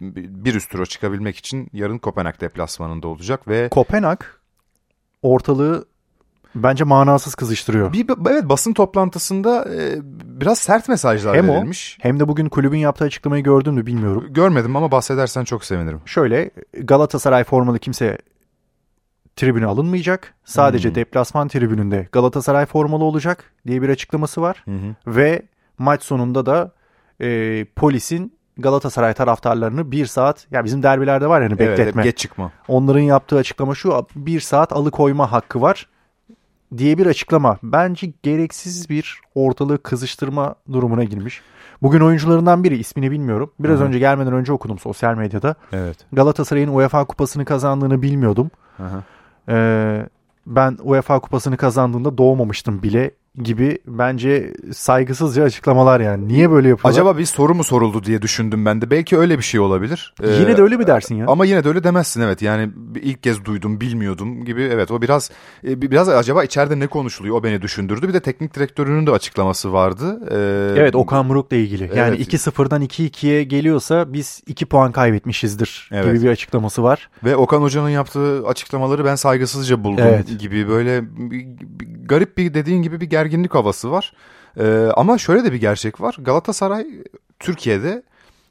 bir 0.46 0.56
üst 0.56 0.72
tura 0.72 0.86
çıkabilmek 0.86 1.38
için 1.38 1.70
yarın 1.74 1.98
Kopenhag 1.98 2.42
deplasmanında 2.42 3.08
olacak 3.08 3.48
ve 3.48 3.70
Kopenhag 3.70 4.20
ortalığı 5.22 5.86
bence 6.56 6.84
manasız 6.84 7.36
kızıştırıyor. 7.36 7.94
bir 7.94 8.06
evet 8.30 8.50
basın 8.50 8.74
toplantısında 8.74 9.66
e, 9.76 9.98
biraz 10.42 10.60
sert 10.60 10.90
mesajlar 10.90 11.38
Hem 11.38 11.50
o 11.50 11.54
verilmiş. 11.54 11.98
hem 12.02 12.20
de 12.20 12.28
bugün 12.28 12.50
kulübün 12.50 12.78
yaptığı 12.78 13.06
açıklamayı 13.06 13.44
gördün 13.44 13.74
mü 13.74 13.86
bilmiyorum. 13.86 14.26
Görmedim 14.30 14.76
ama 14.76 14.92
bahsedersen 14.92 15.44
çok 15.44 15.66
sevinirim. 15.66 16.02
Şöyle 16.06 16.52
Galatasaray 16.84 17.44
formalı 17.44 17.80
kimse 17.80 18.18
tribüne 19.36 19.66
alınmayacak. 19.66 20.34
Sadece 20.46 20.90
Hmm. 20.90 20.96
deplasman 20.96 21.48
tribününde 21.48 22.08
Galatasaray 22.12 22.66
formalı 22.66 23.04
olacak 23.04 23.44
diye 23.68 23.82
bir 23.82 23.90
açıklaması 23.90 24.42
var. 24.42 24.64
Hı. 24.66 24.72
Ve 25.08 25.42
maç 25.78 26.04
sonunda 26.04 26.46
da 26.46 26.72
e, 27.22 27.66
polisin 27.76 28.34
Galatasaray 28.58 29.14
taraftarlarını 29.14 29.92
bir 29.92 30.06
saat 30.06 30.48
ya 30.52 30.66
bizim 30.66 30.84
derbilerde 30.84 31.28
var 31.28 31.42
yani 31.42 31.56
Evet, 31.60 31.78
bekletme. 31.80 32.04
geç 32.04 32.18
çıkma. 32.18 32.52
Onların 32.68 33.00
yaptığı 33.02 33.38
açıklama 33.38 33.76
şu 33.76 34.08
bir 34.16 34.40
saat 34.40 34.74
alıkoyma 34.74 35.32
hakkı 35.32 35.62
var 35.62 35.88
diye 36.78 36.98
bir 36.98 37.06
açıklama. 37.06 37.58
Bence 37.64 38.14
gereksiz 38.24 38.90
bir 38.90 39.22
ortalığı 39.36 39.84
kızıştırma 39.84 40.56
durumuna 40.72 41.04
girmiş. 41.04 41.42
Bugün 41.82 42.00
oyuncularından 42.00 42.64
biri 42.64 42.78
ismini 42.78 43.12
bilmiyorum. 43.12 43.52
Biraz 43.60 43.80
Hı 43.80 43.84
önce 43.84 44.00
gelmeden 44.00 44.34
önce 44.34 44.54
okudum 44.54 44.80
sosyal 44.80 45.16
medyada. 45.16 45.56
Evet. 45.74 45.98
Galatasaray'ın 46.14 46.68
UEFA 46.68 47.06
kupasını 47.06 47.46
kazandığını 47.46 48.02
bilmiyordum. 48.02 48.52
Hı. 48.78 49.04
Ee, 49.50 50.10
ben 50.46 50.78
UEFA 50.84 51.20
kupasını 51.20 51.58
kazandığında 51.58 52.18
doğmamıştım 52.18 52.84
bile 52.84 53.12
gibi 53.36 53.78
bence 53.88 54.54
saygısızca 54.74 55.44
açıklamalar 55.44 56.00
yani. 56.00 56.28
Niye 56.28 56.52
böyle 56.52 56.68
yapıyorlar? 56.70 56.92
Acaba 57.00 57.18
bir 57.18 57.26
soru 57.26 57.56
mu 57.56 57.64
soruldu 57.64 58.04
diye 58.04 58.22
düşündüm 58.22 58.66
ben 58.66 58.82
de. 58.82 58.92
Belki 58.92 59.18
öyle 59.18 59.38
bir 59.38 59.44
şey 59.44 59.60
olabilir. 59.60 60.14
Ee, 60.24 60.30
Yine 60.30 60.58
de 60.58 60.62
öyle 60.62 60.78
mi 60.78 60.88
dersin 60.88 61.16
ya? 61.16 61.26
Ama 61.28 61.46
yine 61.46 61.64
de 61.64 61.68
öyle 61.68 61.84
demezsin 61.84 62.22
evet. 62.22 62.42
Yani 62.42 62.70
ilk 63.02 63.24
kez 63.24 63.46
duydum, 63.46 63.82
bilmiyordum 63.82 64.46
gibi. 64.46 64.62
Evet 64.74 64.92
o 64.92 65.02
biraz 65.02 65.32
e, 65.68 65.82
biraz 65.82 66.10
acaba 66.10 66.44
içeride 66.44 66.80
ne 66.80 66.88
konuşuluyor 66.88 67.36
o 67.36 67.44
beni 67.44 67.62
düşündürdü. 67.62 68.08
Bir 68.08 68.14
de 68.14 68.20
teknik 68.20 68.56
direktörünün 68.56 69.08
de 69.08 69.12
açıklaması 69.12 69.74
vardı. 69.74 70.20
Ee, 70.32 70.80
Evet 70.82 70.96
Okan 70.96 71.30
Buruk'la 71.30 71.58
ilgili. 71.58 71.92
Yani 71.96 72.16
Evet. 72.18 72.34
2-0'dan 72.34 72.82
2-2'ye 72.82 73.44
geliyorsa 73.44 74.14
biz 74.14 74.42
2 74.48 74.66
puan 74.66 74.92
kaybetmişizdir 74.92 75.90
Evet. 75.94 76.06
gibi 76.06 76.24
bir 76.24 76.30
açıklaması 76.30 76.84
var. 76.84 77.10
Ve 77.24 77.36
Okan 77.36 77.62
Hoca'nın 77.62 77.90
yaptığı 77.90 78.48
açıklamaları 78.48 79.06
ben 79.06 79.16
saygısızca 79.16 79.84
buldum 79.84 80.06
Evet. 80.08 80.40
gibi. 80.40 80.68
Böyle 80.70 81.04
garip 82.10 82.38
bir 82.38 82.54
dediğin 82.54 82.82
gibi 82.82 83.02
bir 83.02 83.06
gerginlik 83.06 83.56
havası 83.56 83.92
var. 83.92 84.14
Ee, 84.60 84.90
ama 84.96 85.18
şöyle 85.18 85.44
de 85.44 85.54
bir 85.54 85.62
gerçek 85.62 86.02
var. 86.02 86.16
Galatasaray 86.20 86.88
Türkiye'de 87.40 88.04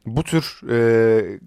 bu 0.07 0.23
tür 0.23 0.61
e, 0.71 1.39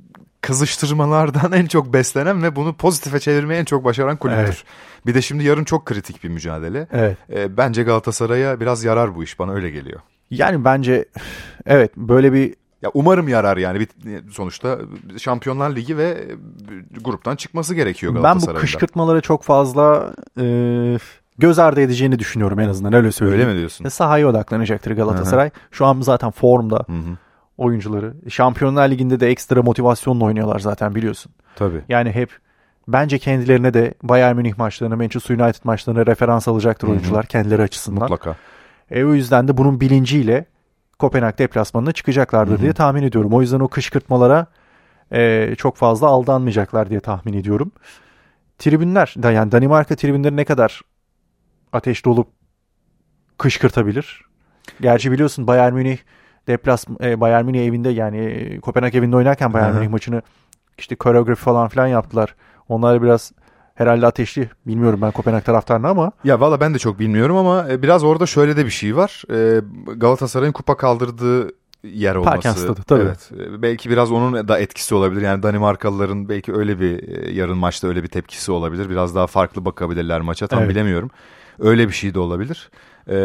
kızıştırmalardan 0.42 1.52
en 1.60 1.66
çok 1.66 1.94
beslenen 1.94 2.44
ve 2.44 2.56
bunu 2.56 2.74
pozitife 2.74 3.20
çevirmeyi 3.20 3.60
en 3.60 3.66
çok 3.66 3.84
başaran 3.84 4.18
kulüptür. 4.18 4.44
Evet. 4.44 4.64
Bir 5.06 5.14
de 5.14 5.22
şimdi 5.22 5.44
yarın 5.44 5.64
çok 5.64 5.86
kritik 5.86 6.24
bir 6.24 6.30
mücadele. 6.30 6.88
Evet. 6.92 7.18
E, 7.34 7.58
bence 7.58 7.84
Galatasaray'a 7.84 8.60
biraz 8.60 8.84
yarar 8.84 9.16
bu 9.16 9.24
iş 9.24 9.40
bana 9.40 9.54
öyle 9.54 9.70
geliyor. 9.70 10.00
Yani 10.32 10.66
bence 10.66 11.06
evet 11.66 11.98
böyle 11.98 12.34
bir 12.34 12.56
Ya 12.82 12.92
umarım 12.94 13.28
yarar 13.28 13.58
yani 13.58 13.80
bir, 13.80 13.88
sonuçta 14.32 14.80
Şampiyonlar 15.18 15.76
Ligi 15.76 15.98
ve 15.98 16.28
gruptan 17.02 17.36
çıkması 17.36 17.76
gerekiyor 17.76 18.24
ben 18.24 18.42
bu 18.42 18.54
kışkırtmalara 18.54 19.22
çok 19.22 19.44
fazla 19.44 20.14
e, 20.40 20.44
göz 21.42 21.60
ardı 21.60 21.82
edeceğini 21.82 22.20
düşünüyorum 22.20 22.60
en 22.60 22.70
azından 22.70 22.94
öyle 22.94 23.12
söyleyeyim. 23.12 23.42
Öyle 23.42 23.54
mi 23.54 23.58
diyorsun? 23.58 23.86
Ve 23.86 23.90
Sahaya 23.90 24.28
odaklanacaktır 24.28 24.92
Galatasaray. 24.92 25.50
Şu 25.72 25.86
an 25.86 26.02
zaten 26.02 26.32
formda 26.32 26.76
Hı 26.76 26.94
hı. 26.94 27.18
oyuncuları. 27.58 28.14
Şampiyonlar 28.30 28.90
Ligi'nde 28.90 29.20
de 29.20 29.30
ekstra 29.30 29.64
motivasyonla 29.64 30.26
oynuyorlar 30.26 30.60
zaten 30.60 30.96
biliyorsun. 30.96 31.32
Tabii. 31.56 31.82
Yani 31.90 32.12
hep 32.12 32.30
bence 32.88 33.20
kendilerine 33.20 33.74
de 33.74 33.94
Bayern 34.04 34.36
Münih 34.36 34.58
maçlarına, 34.58 34.96
Manchester 34.96 35.40
United 35.40 35.62
maçlarına 35.64 36.06
referans 36.06 36.48
alacaktır 36.48 36.88
Hı 36.88 36.92
hı. 36.92 36.96
oyuncular 36.96 37.26
kendileri 37.26 37.62
açısından. 37.62 38.02
Mutlaka. 38.02 38.36
E, 38.92 39.04
o 39.04 39.14
yüzden 39.14 39.48
de 39.48 39.58
bunun 39.58 39.82
bilinciyle 39.82 40.46
Kopenhag 41.00 41.38
deplasmanına 41.38 41.92
çıkacaklardır 41.92 42.54
Hı 42.54 42.58
hı. 42.58 42.62
diye 42.62 42.74
tahmin 42.74 43.04
ediyorum. 43.04 43.34
O 43.34 43.42
yüzden 43.42 43.60
o 43.60 43.68
kışkırtmalara 43.68 44.46
e, 45.14 45.54
çok 45.58 45.78
fazla 45.78 46.08
aldanmayacaklar 46.08 46.90
diye 46.90 47.00
tahmin 47.00 47.34
ediyorum. 47.34 47.72
Tribünler, 48.58 49.16
yani 49.34 49.52
Danimarka 49.52 49.96
tribünleri 49.96 50.36
ne 50.36 50.46
kadar 50.46 50.82
ateşli 51.74 52.10
olup 52.10 52.28
kışkırtabilir? 53.38 54.26
Gerçi 54.82 55.12
biliyorsun 55.12 55.48
Bayern 55.48 55.74
Münih 55.74 55.98
deplas 56.48 56.86
e, 57.04 57.22
Bayern 57.22 57.46
Münih 57.46 57.66
evinde 57.66 57.90
yani 57.90 58.18
e, 58.18 58.60
Kopenhag 58.60 58.96
evinde 58.96 59.16
oynarken 59.16 59.54
Bayern. 59.54 59.76
Münih 59.76 59.90
maçını 59.90 60.22
işte 60.78 60.96
koreografi 60.96 61.42
falan 61.44 61.68
filan 61.68 61.88
yaptılar. 61.88 62.36
Onlar 62.70 63.04
biraz 63.04 63.32
herhalde 63.76 64.06
ateşli. 64.06 64.50
Bilmiyorum 64.68 65.00
ben 65.02 65.12
Kopenhag 65.12 65.44
taraftarını 65.46 65.88
ama 65.88 66.12
Ya 66.24 66.40
valla 66.40 66.60
ben 66.60 66.74
de 66.74 66.80
çok 66.80 67.00
bilmiyorum 67.00 67.38
ama 67.38 67.70
e, 67.70 67.82
biraz 67.82 68.04
orada 68.04 68.26
şöyle 68.26 68.58
de 68.58 68.66
bir 68.66 68.72
şey 68.72 68.96
var. 68.96 69.24
Galatasaray'ın 69.96 70.52
kupa 70.54 70.78
kaldırdığı 70.78 71.52
yer 71.84 72.16
olması. 72.16 72.34
Parken 72.34 72.52
stadı, 72.52 72.82
tabii. 72.88 73.02
Evet. 73.02 73.32
Belki 73.62 73.90
biraz 73.90 74.12
onun 74.12 74.48
da 74.48 74.60
etkisi 74.60 74.96
olabilir. 74.96 75.22
Yani 75.22 75.44
Danimarkalıların 75.44 76.30
belki 76.30 76.54
öyle 76.54 76.80
bir 76.80 77.28
yarın 77.28 77.58
maçta 77.58 77.88
öyle 77.88 78.04
bir 78.04 78.08
tepkisi 78.08 78.52
olabilir. 78.52 78.90
Biraz 78.90 79.16
daha 79.16 79.28
farklı 79.28 79.66
bakabilirler 79.66 80.22
maça. 80.22 80.48
Tam 80.48 80.60
Evet. 80.60 80.70
bilemiyorum. 80.70 81.10
Öyle 81.60 81.88
bir 81.88 81.94
şey 81.94 82.14
de 82.14 82.20
olabilir. 82.20 82.70
E, 83.08 83.16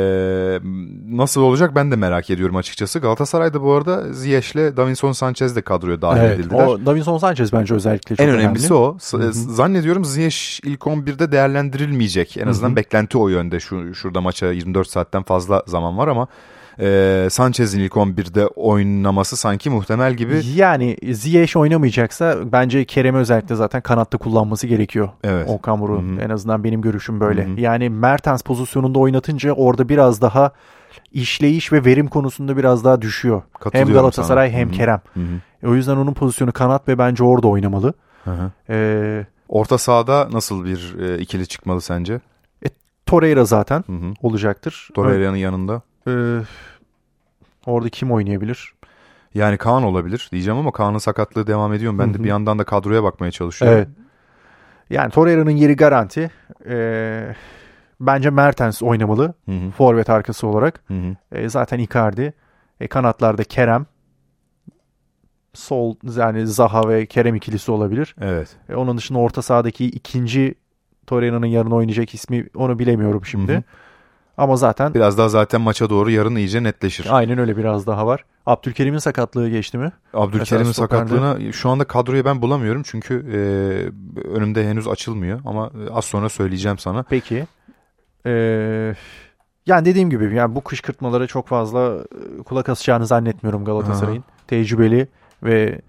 nasıl 1.16 1.40
olacak 1.42 1.74
ben 1.74 1.90
de 1.90 1.96
merak 1.96 2.30
ediyorum 2.30 2.56
açıkçası. 2.56 2.98
Galatasaray'da 2.98 3.62
bu 3.62 3.72
arada 3.72 4.12
Ziyech'le 4.12 4.76
Davinson 4.76 5.12
Sanchez 5.12 5.56
de 5.56 5.62
kadroya 5.62 6.02
dahil 6.02 6.20
evet, 6.20 6.40
edildiler. 6.40 6.66
o 6.66 6.86
Davinson 6.86 7.18
Sanchez 7.18 7.52
bence 7.52 7.74
özellikle 7.74 8.16
çok 8.16 8.26
en 8.26 8.32
önemlisi 8.32 8.74
önemli. 8.74 8.84
o. 8.86 8.96
S- 9.00 9.32
Zannediyorum 9.32 10.04
Ziyech 10.04 10.60
ilk 10.64 10.80
11'de 10.80 11.32
değerlendirilmeyecek. 11.32 12.36
En 12.36 12.46
azından 12.46 12.68
Hı 12.68 12.72
hı. 12.72 12.76
beklenti 12.76 13.18
o 13.18 13.28
yönde. 13.28 13.60
Şu 13.60 13.94
şurada 13.94 14.20
maça 14.20 14.52
24 14.52 14.88
saatten 14.88 15.22
fazla 15.22 15.62
zaman 15.66 15.98
var 15.98 16.08
ama 16.08 16.26
e, 16.80 17.28
Sanchez'in 17.30 17.80
ilk 17.80 17.92
11'de 17.92 18.46
oynaması 18.46 19.36
sanki 19.36 19.70
muhtemel 19.70 20.14
gibi. 20.14 20.40
Yani 20.54 20.96
Ziyech 21.12 21.56
oynamayacaksa 21.56 22.52
bence 22.52 22.84
Kerem'i 22.84 23.18
özellikle 23.18 23.54
zaten 23.54 23.80
kanatta 23.80 24.18
kullanması 24.18 24.66
gerekiyor. 24.66 25.08
Evet. 25.24 25.48
Okan 25.50 25.80
Buruk'un 25.80 26.16
en 26.16 26.30
azından 26.30 26.64
benim 26.64 26.80
görüşüm 26.82 27.20
böyle. 27.20 27.44
Hı 27.46 27.50
hı. 27.54 27.60
Yani 27.60 27.88
Mertens 27.90 28.42
pozisyonunda 28.42 28.98
oynatınca 28.98 29.52
orada 29.52 29.88
biraz 29.88 30.20
daha 30.22 30.52
işleyiş 31.12 31.72
ve 31.72 31.84
verim 31.84 32.08
konusunda 32.08 32.56
biraz 32.56 32.84
daha 32.84 33.02
düşüyor. 33.02 33.42
Hem 33.72 33.88
Galatasaray 33.92 34.48
sana. 34.50 34.58
hem 34.58 34.68
Hı 34.68 34.72
hı. 34.72 34.76
Kerem. 34.76 35.00
Hı 35.14 35.20
hı. 35.20 35.24
E, 35.62 35.68
O 35.68 35.74
yüzden 35.74 35.96
onun 35.96 36.12
pozisyonu 36.14 36.52
kanat 36.52 36.88
ve 36.88 36.98
bence 36.98 37.24
orada 37.24 37.48
oynamalı. 37.48 37.92
Hı 38.24 38.30
hı. 38.30 38.50
E, 38.68 39.26
Orta 39.48 39.78
sahada 39.78 40.28
nasıl 40.32 40.64
bir 40.64 40.96
e, 41.00 41.18
ikili 41.18 41.46
çıkmalı 41.46 41.80
sence? 41.80 42.20
Torreira 43.06 43.44
zaten 43.44 43.84
Hı 43.86 43.92
hı. 43.92 44.12
olacaktır. 44.22 44.88
Torreira'nın 44.94 45.36
yanında. 45.36 45.82
E, 46.06 46.12
orada 47.66 47.88
kim 47.88 48.12
oynayabilir? 48.12 48.74
Yani 49.34 49.58
Kaan 49.58 49.82
olabilir 49.82 50.28
diyeceğim 50.32 50.58
ama 50.58 50.72
Kaan'ın 50.72 50.98
sakatlığı 50.98 51.46
devam 51.46 51.72
ediyor. 51.72 51.98
Ben 51.98 52.14
de 52.14 52.24
bir 52.24 52.28
yandan 52.28 52.58
da 52.58 52.64
kadroya 52.64 53.02
bakmaya 53.02 53.30
çalışıyorum. 53.30 53.78
Evet. 53.78 53.88
Yani 54.90 55.10
Torreira'nın 55.10 55.50
yeri 55.50 55.76
garanti. 55.76 56.30
E, 56.68 57.34
bence 58.00 58.30
Mertens 58.30 58.82
oynamalı. 58.82 59.34
Hı 59.44 59.52
hı. 59.52 59.70
Forvet 59.70 60.10
arkası 60.10 60.46
olarak. 60.46 60.80
Hı 60.88 60.94
hı. 60.94 61.16
E, 61.32 61.48
zaten 61.48 61.78
Icardi. 61.78 62.34
E, 62.80 62.86
kanatlarda 62.88 63.44
Kerem. 63.44 63.86
Sol 65.54 65.94
yani 66.16 66.46
Zaha 66.46 66.88
ve 66.88 67.06
Kerem 67.06 67.34
ikilisi 67.34 67.72
olabilir. 67.72 68.14
Evet. 68.20 68.56
E, 68.68 68.74
onun 68.74 68.96
dışında 68.96 69.18
orta 69.18 69.42
sahadaki 69.42 69.86
ikinci 69.86 70.54
Torreira'nın 71.06 71.46
yarın 71.46 71.70
oynayacak 71.70 72.14
ismi 72.14 72.46
onu 72.54 72.78
bilemiyorum 72.78 73.24
şimdi. 73.24 73.52
Hı 73.52 73.56
hı. 73.56 73.62
Ama 74.36 74.56
zaten 74.56 74.94
Biraz 74.94 75.18
daha 75.18 75.28
zaten 75.28 75.60
maça 75.60 75.90
doğru 75.90 76.10
yarın 76.10 76.36
iyice 76.36 76.62
netleşir. 76.62 77.06
aynen 77.10 77.38
öyle 77.38 77.56
biraz 77.56 77.86
daha 77.86 78.06
var. 78.06 78.24
Abdülkerim'in 78.46 78.98
sakatlığı 78.98 79.48
geçti 79.48 79.78
mi? 79.78 79.92
Abdülkerim'in 80.14 80.72
sakatlığına 80.72 81.52
şu 81.52 81.70
anda 81.70 81.84
kadroyu 81.84 82.24
ben 82.24 82.42
bulamıyorum 82.42 82.82
çünkü 82.86 83.14
e, 83.32 83.38
önümde 84.28 84.68
henüz 84.68 84.88
açılmıyor 84.88 85.40
ama 85.44 85.70
az 85.92 86.04
sonra 86.04 86.28
söyleyeceğim 86.28 86.78
sana. 86.78 87.02
Peki. 87.02 87.46
Ee, 88.26 88.94
yani 89.66 89.84
dediğim 89.84 90.10
gibi 90.10 90.34
yani 90.34 90.54
bu 90.54 90.64
kışkırtmalara 90.64 91.26
çok 91.26 91.48
fazla 91.48 91.94
e, 92.40 92.42
kulak 92.42 92.68
asacağını 92.68 93.06
zannetmiyorum 93.06 93.64
Galatasaray'ın. 93.64 94.24
Tecrübeli 94.46 95.08
ve 95.42 95.80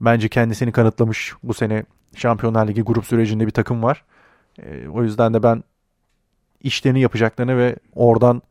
bence 0.00 0.28
kendisini 0.28 0.72
kanıtlamış 0.72 1.34
bu 1.42 1.54
sene 1.54 1.84
Şampiyonlar 2.16 2.68
Ligi 2.68 2.82
grup 2.82 3.06
sürecinde 3.06 3.46
bir 3.46 3.50
takım 3.50 3.82
var. 3.82 4.04
Ee, 4.62 4.88
o 4.88 5.02
yüzden 5.02 5.34
de 5.34 5.42
ben 5.42 5.64
işlerini 6.62 7.00
yapacaklarını 7.00 7.58
ve 7.58 7.76
oradan 7.94 8.42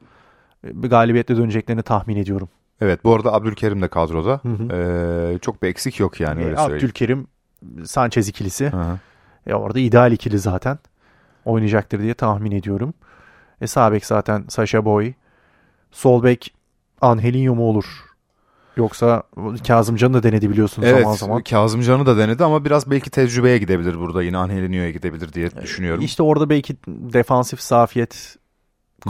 e, 0.68 0.84
bir 0.84 0.90
galibiyetle 0.90 1.38
döneceklerini 1.38 1.84
tahmin 1.84 2.16
ediyorum. 2.16 2.50
Evet 2.82 3.04
bu 3.04 3.16
arada 3.16 3.34
Abdülkerim 3.34 3.82
de 3.82 3.88
kadroda. 3.88 4.40
Hı 4.44 4.50
hı. 4.50 4.76
E, 5.36 5.40
çok 5.40 5.64
bir 5.64 5.68
eksik 5.68 6.00
yok 6.00 6.20
yani 6.20 6.46
öyle 6.46 6.54
Ee, 6.54 6.58
söyleyeyim. 6.58 6.76
Abdülkerim, 6.78 7.28
Sanchez 7.86 8.30
ikilisi. 8.30 8.70
Hı 8.70 8.78
hı. 8.78 9.00
E 9.48 9.54
orada 9.54 9.80
ideal 9.80 10.12
ikili 10.12 10.40
zaten. 10.40 10.80
Oynayacaktır 11.46 12.00
diye 12.02 12.14
tahmin 12.14 12.52
ediyorum. 12.52 12.94
E 13.62 13.68
sağ 13.68 13.92
bek 13.92 14.06
zaten 14.06 14.44
Sasha 14.50 14.86
Boy. 14.86 15.14
Sol 15.92 16.24
bek 16.24 16.54
Angelinho 17.02 17.56
mu 17.56 17.64
olur? 17.64 17.86
Yoksa 18.78 19.24
Kazımcan'ı 19.68 20.14
da 20.14 20.24
denedi 20.24 20.50
biliyorsun 20.50 20.82
Evet 20.86 21.02
zaman 21.04 21.16
zaman. 21.16 21.44
Kazımcan'ı 21.44 22.06
da 22.06 22.18
denedi 22.18 22.44
ama 22.44 22.66
biraz 22.66 22.92
belki 22.92 23.10
tecrübeye 23.10 23.58
gidebilir 23.58 24.00
burada 24.00 24.24
yine 24.24 24.38
Angelinho'ya 24.38 24.92
gidebilir 24.92 25.34
diye 25.34 25.52
düşünüyorum. 25.62 26.04
İşte 26.04 26.24
orada 26.24 26.50
belki 26.50 26.76
defansif 26.88 27.62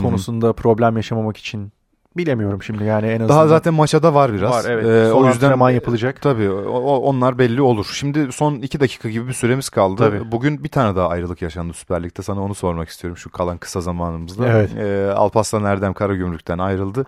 konusunda 0.00 0.52
problem 0.52 0.96
yaşamamak 0.96 1.36
için 1.36 1.72
bilemiyorum 2.16 2.62
şimdi 2.62 2.84
yani 2.84 3.06
en 3.06 3.14
azından. 3.14 3.28
Daha 3.28 3.48
zaten 3.48 3.74
maça 3.74 4.02
da 4.02 4.14
var 4.14 4.32
biraz. 4.32 4.50
var 4.50 4.64
evet. 4.70 4.84
Ee, 4.86 5.12
o 5.12 5.26
yüzden 5.26 5.60
yapılacak. 5.70 6.22
Tabii 6.22 6.50
o- 6.50 6.78
o- 6.80 6.98
onlar 7.00 7.38
belli 7.38 7.62
olur. 7.62 7.90
Şimdi 7.94 8.32
son 8.32 8.54
iki 8.54 8.80
dakika 8.80 9.08
gibi 9.10 9.28
bir 9.28 9.32
süremiz 9.32 9.68
kaldı. 9.68 9.96
Tabii. 9.98 10.32
Bugün 10.32 10.64
bir 10.64 10.68
tane 10.68 10.96
daha 10.96 11.08
ayrılık 11.08 11.42
yaşandı 11.42 11.72
Süper 11.72 12.02
Lig'de. 12.02 12.22
Sana 12.22 12.42
onu 12.42 12.54
sormak 12.54 12.88
istiyorum 12.88 13.16
şu 13.16 13.30
kalan 13.30 13.58
kısa 13.58 13.80
zamanımızda. 13.80 14.48
Evet. 14.48 14.70
Ee, 14.76 15.12
Alparslan 15.16 15.64
Erdem 15.64 15.94
Karagümrük'ten 15.94 16.58
ayrıldı. 16.58 17.06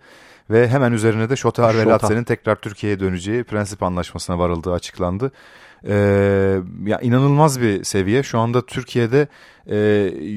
Ve 0.51 0.69
hemen 0.69 0.93
üzerine 0.93 1.31
de 1.31 1.37
Şota 1.37 1.63
Şota. 1.63 1.79
Arvelatse'nin 1.81 2.25
tekrar 2.25 2.57
Türkiye'ye 2.57 3.01
döneceği 3.01 3.45
prensip 3.45 3.83
anlaşmasına 3.83 4.39
varıldığı 4.39 4.73
açıklandı. 4.73 5.33
Ee, 5.89 5.95
ya 6.87 7.01
inanılmaz 7.01 7.61
bir 7.61 7.85
seviye. 7.85 8.23
Şu 8.23 8.39
anda 8.39 8.67
Türkiye'de 8.67 9.29
e, 9.67 9.77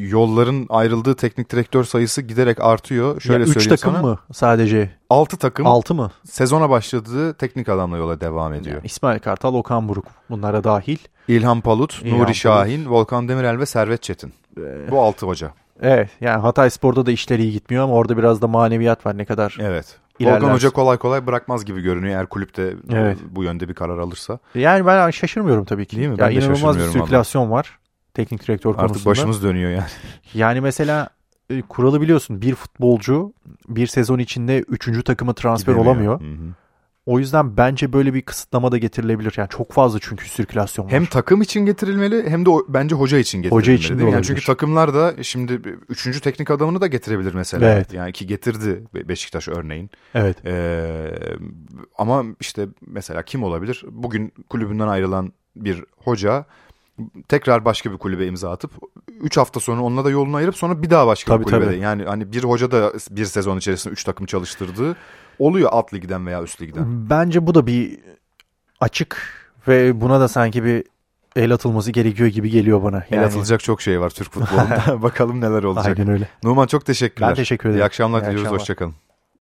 yolların 0.09 0.65
ayrıldığı 0.69 1.15
teknik 1.15 1.51
direktör 1.51 1.83
sayısı 1.83 2.21
giderek 2.21 2.61
artıyor. 2.61 3.21
Şöyle 3.21 3.39
Ya 3.43 3.47
üç 3.47 3.53
söyleyeyim 3.53 3.75
takım 3.75 3.93
sana. 3.93 4.01
mı 4.07 4.19
sadece? 4.33 4.89
6 5.09 5.37
takım 5.37 5.67
6 5.67 5.95
mı? 5.95 6.11
sezona 6.25 6.69
başladığı 6.69 7.33
teknik 7.33 7.69
adamla 7.69 7.97
yola 7.97 8.21
devam 8.21 8.53
ediyor. 8.53 8.75
Yani 8.75 8.85
İsmail 8.85 9.19
Kartal, 9.19 9.53
Okan 9.53 9.89
Buruk 9.89 10.05
bunlara 10.29 10.63
dahil. 10.63 10.97
İlhan 11.27 11.61
Palut, 11.61 12.01
İlhan 12.03 12.11
Nuri 12.17 12.23
Palut. 12.23 12.35
Şahin, 12.35 12.85
Volkan 12.89 13.27
Demirel 13.29 13.59
ve 13.59 13.65
Servet 13.65 14.03
Çetin. 14.03 14.33
Ee, 14.57 14.91
Bu 14.91 15.01
6 15.01 15.25
hoca. 15.25 15.51
Evet 15.81 16.09
yani 16.21 16.41
Hatay 16.41 16.69
Spor'da 16.69 17.05
da 17.05 17.11
işleri 17.11 17.43
iyi 17.43 17.51
gitmiyor 17.51 17.83
ama 17.83 17.93
orada 17.93 18.17
biraz 18.17 18.41
da 18.41 18.47
maneviyat 18.47 19.05
var 19.05 19.17
ne 19.17 19.25
kadar. 19.25 19.57
Evet. 19.61 19.95
İlerlersin. 20.19 20.43
Volkan 20.45 20.55
Hoca 20.55 20.69
kolay 20.69 20.97
kolay 20.97 21.27
bırakmaz 21.27 21.65
gibi 21.65 21.81
görünüyor 21.81 22.13
eğer 22.19 22.25
kulüpte 22.25 22.73
Evet. 22.93 23.17
bu 23.29 23.43
yönde 23.43 23.69
bir 23.69 23.73
karar 23.73 23.97
alırsa. 23.97 24.39
Yani 24.55 24.85
ben 24.85 25.09
şaşırmıyorum 25.11 25.65
tabii 25.65 25.85
ki. 25.85 25.97
Değil 25.97 26.07
mi? 26.07 26.15
Ya 26.19 26.27
Ben 26.27 26.35
de 26.35 26.39
inanılmaz 26.45 26.77
bir 26.77 26.83
sirkülasyon 26.83 27.51
var 27.51 27.79
teknik 28.13 28.47
direktör 28.47 28.69
Artık 28.71 28.81
konusunda. 28.87 29.09
başımız 29.09 29.43
dönüyor 29.43 29.71
yani. 29.71 29.83
Yani 30.33 30.61
mesela 30.61 31.09
e, 31.49 31.61
kuralı 31.61 32.01
biliyorsun 32.01 32.41
bir 32.41 32.55
futbolcu 32.55 33.33
bir 33.67 33.87
sezon 33.87 34.19
içinde 34.19 34.59
üçüncü 34.59 35.03
takıma 35.03 35.33
transfer 35.33 35.73
Gidemiyor. 35.73 35.93
olamıyor. 35.95 36.21
Hı 36.21 36.23
hı. 36.43 36.47
O 37.07 37.19
yüzden 37.19 37.57
bence 37.57 37.93
böyle 37.93 38.13
bir 38.13 38.21
kısıtlama 38.21 38.71
da 38.71 38.77
getirilebilir. 38.77 39.33
Yani 39.37 39.49
çok 39.49 39.71
fazla 39.71 39.99
çünkü 40.01 40.29
sirkülasyon 40.29 40.85
var. 40.85 40.91
Hem 40.93 41.05
takım 41.05 41.41
için 41.41 41.65
getirilmeli 41.65 42.29
hem 42.29 42.45
de 42.45 42.49
o- 42.49 42.65
bence 42.69 42.95
hoca 42.95 43.17
için 43.17 43.37
getirilmeli. 43.37 43.61
Hoca 43.61 43.73
için 43.73 43.99
de 43.99 44.03
yani 44.09 44.23
çünkü 44.25 44.45
takımlar 44.45 44.93
da 44.93 45.23
şimdi 45.23 45.61
üçüncü 45.89 46.19
teknik 46.21 46.51
adamını 46.51 46.81
da 46.81 46.87
getirebilir 46.87 47.33
mesela. 47.33 47.71
Evet. 47.73 47.93
Yani 47.93 48.11
ki 48.13 48.27
getirdi 48.27 48.83
Be- 48.95 49.07
Beşiktaş 49.09 49.47
örneğin. 49.47 49.89
Evet. 50.15 50.45
Ee, 50.45 51.11
ama 51.97 52.23
işte 52.39 52.67
mesela 52.87 53.21
kim 53.23 53.43
olabilir? 53.43 53.83
Bugün 53.91 54.33
kulübünden 54.49 54.87
ayrılan 54.87 55.33
bir 55.55 55.83
hoca 55.97 56.45
tekrar 57.27 57.65
başka 57.65 57.91
bir 57.91 57.97
kulübe 57.97 58.27
imza 58.27 58.51
atıp 58.51 58.71
3 59.21 59.37
hafta 59.37 59.59
sonra 59.59 59.81
onunla 59.81 60.05
da 60.05 60.09
yolunu 60.09 60.35
ayırıp 60.35 60.55
sonra 60.57 60.81
bir 60.81 60.89
daha 60.89 61.07
başka 61.07 61.31
Tabii, 61.33 61.45
bir 61.45 61.49
kulübede. 61.51 61.69
tabii. 61.69 61.79
Yani 61.79 62.03
hani 62.03 62.31
bir 62.31 62.43
hoca 62.43 62.71
da 62.71 62.93
bir 63.11 63.25
sezon 63.25 63.57
içerisinde 63.57 63.93
3 63.93 64.03
takım 64.03 64.25
çalıştırdığı 64.25 64.95
oluyor 65.39 65.69
alt 65.73 65.93
ligden 65.93 66.25
veya 66.27 66.43
üst 66.43 66.61
ligden. 66.61 67.09
Bence 67.09 67.47
bu 67.47 67.55
da 67.55 67.67
bir 67.67 67.99
açık 68.79 69.17
ve 69.67 70.01
buna 70.01 70.19
da 70.19 70.27
sanki 70.27 70.63
bir 70.63 70.83
el 71.35 71.53
atılması 71.53 71.91
gerekiyor 71.91 72.29
gibi 72.29 72.49
geliyor 72.49 72.83
bana. 72.83 73.03
El 73.11 73.23
atılacak 73.25 73.63
çok 73.63 73.81
şey 73.81 74.01
var 74.01 74.09
Türk 74.09 74.31
futbolunda. 74.31 75.01
Bakalım 75.01 75.41
neler 75.41 75.63
olacak. 75.63 75.97
Aynen 75.99 76.13
öyle. 76.13 76.27
Numan 76.43 76.67
çok 76.67 76.85
teşekkürler. 76.85 77.29
Ben 77.29 77.35
teşekkür 77.35 77.69
ederim. 77.69 77.81
İyi 77.81 77.85
akşamlar 77.85 78.19
İyi 78.19 78.21
diliyoruz. 78.21 78.41
akşamlar. 78.41 78.59
Hoşçakalın. 78.61 78.93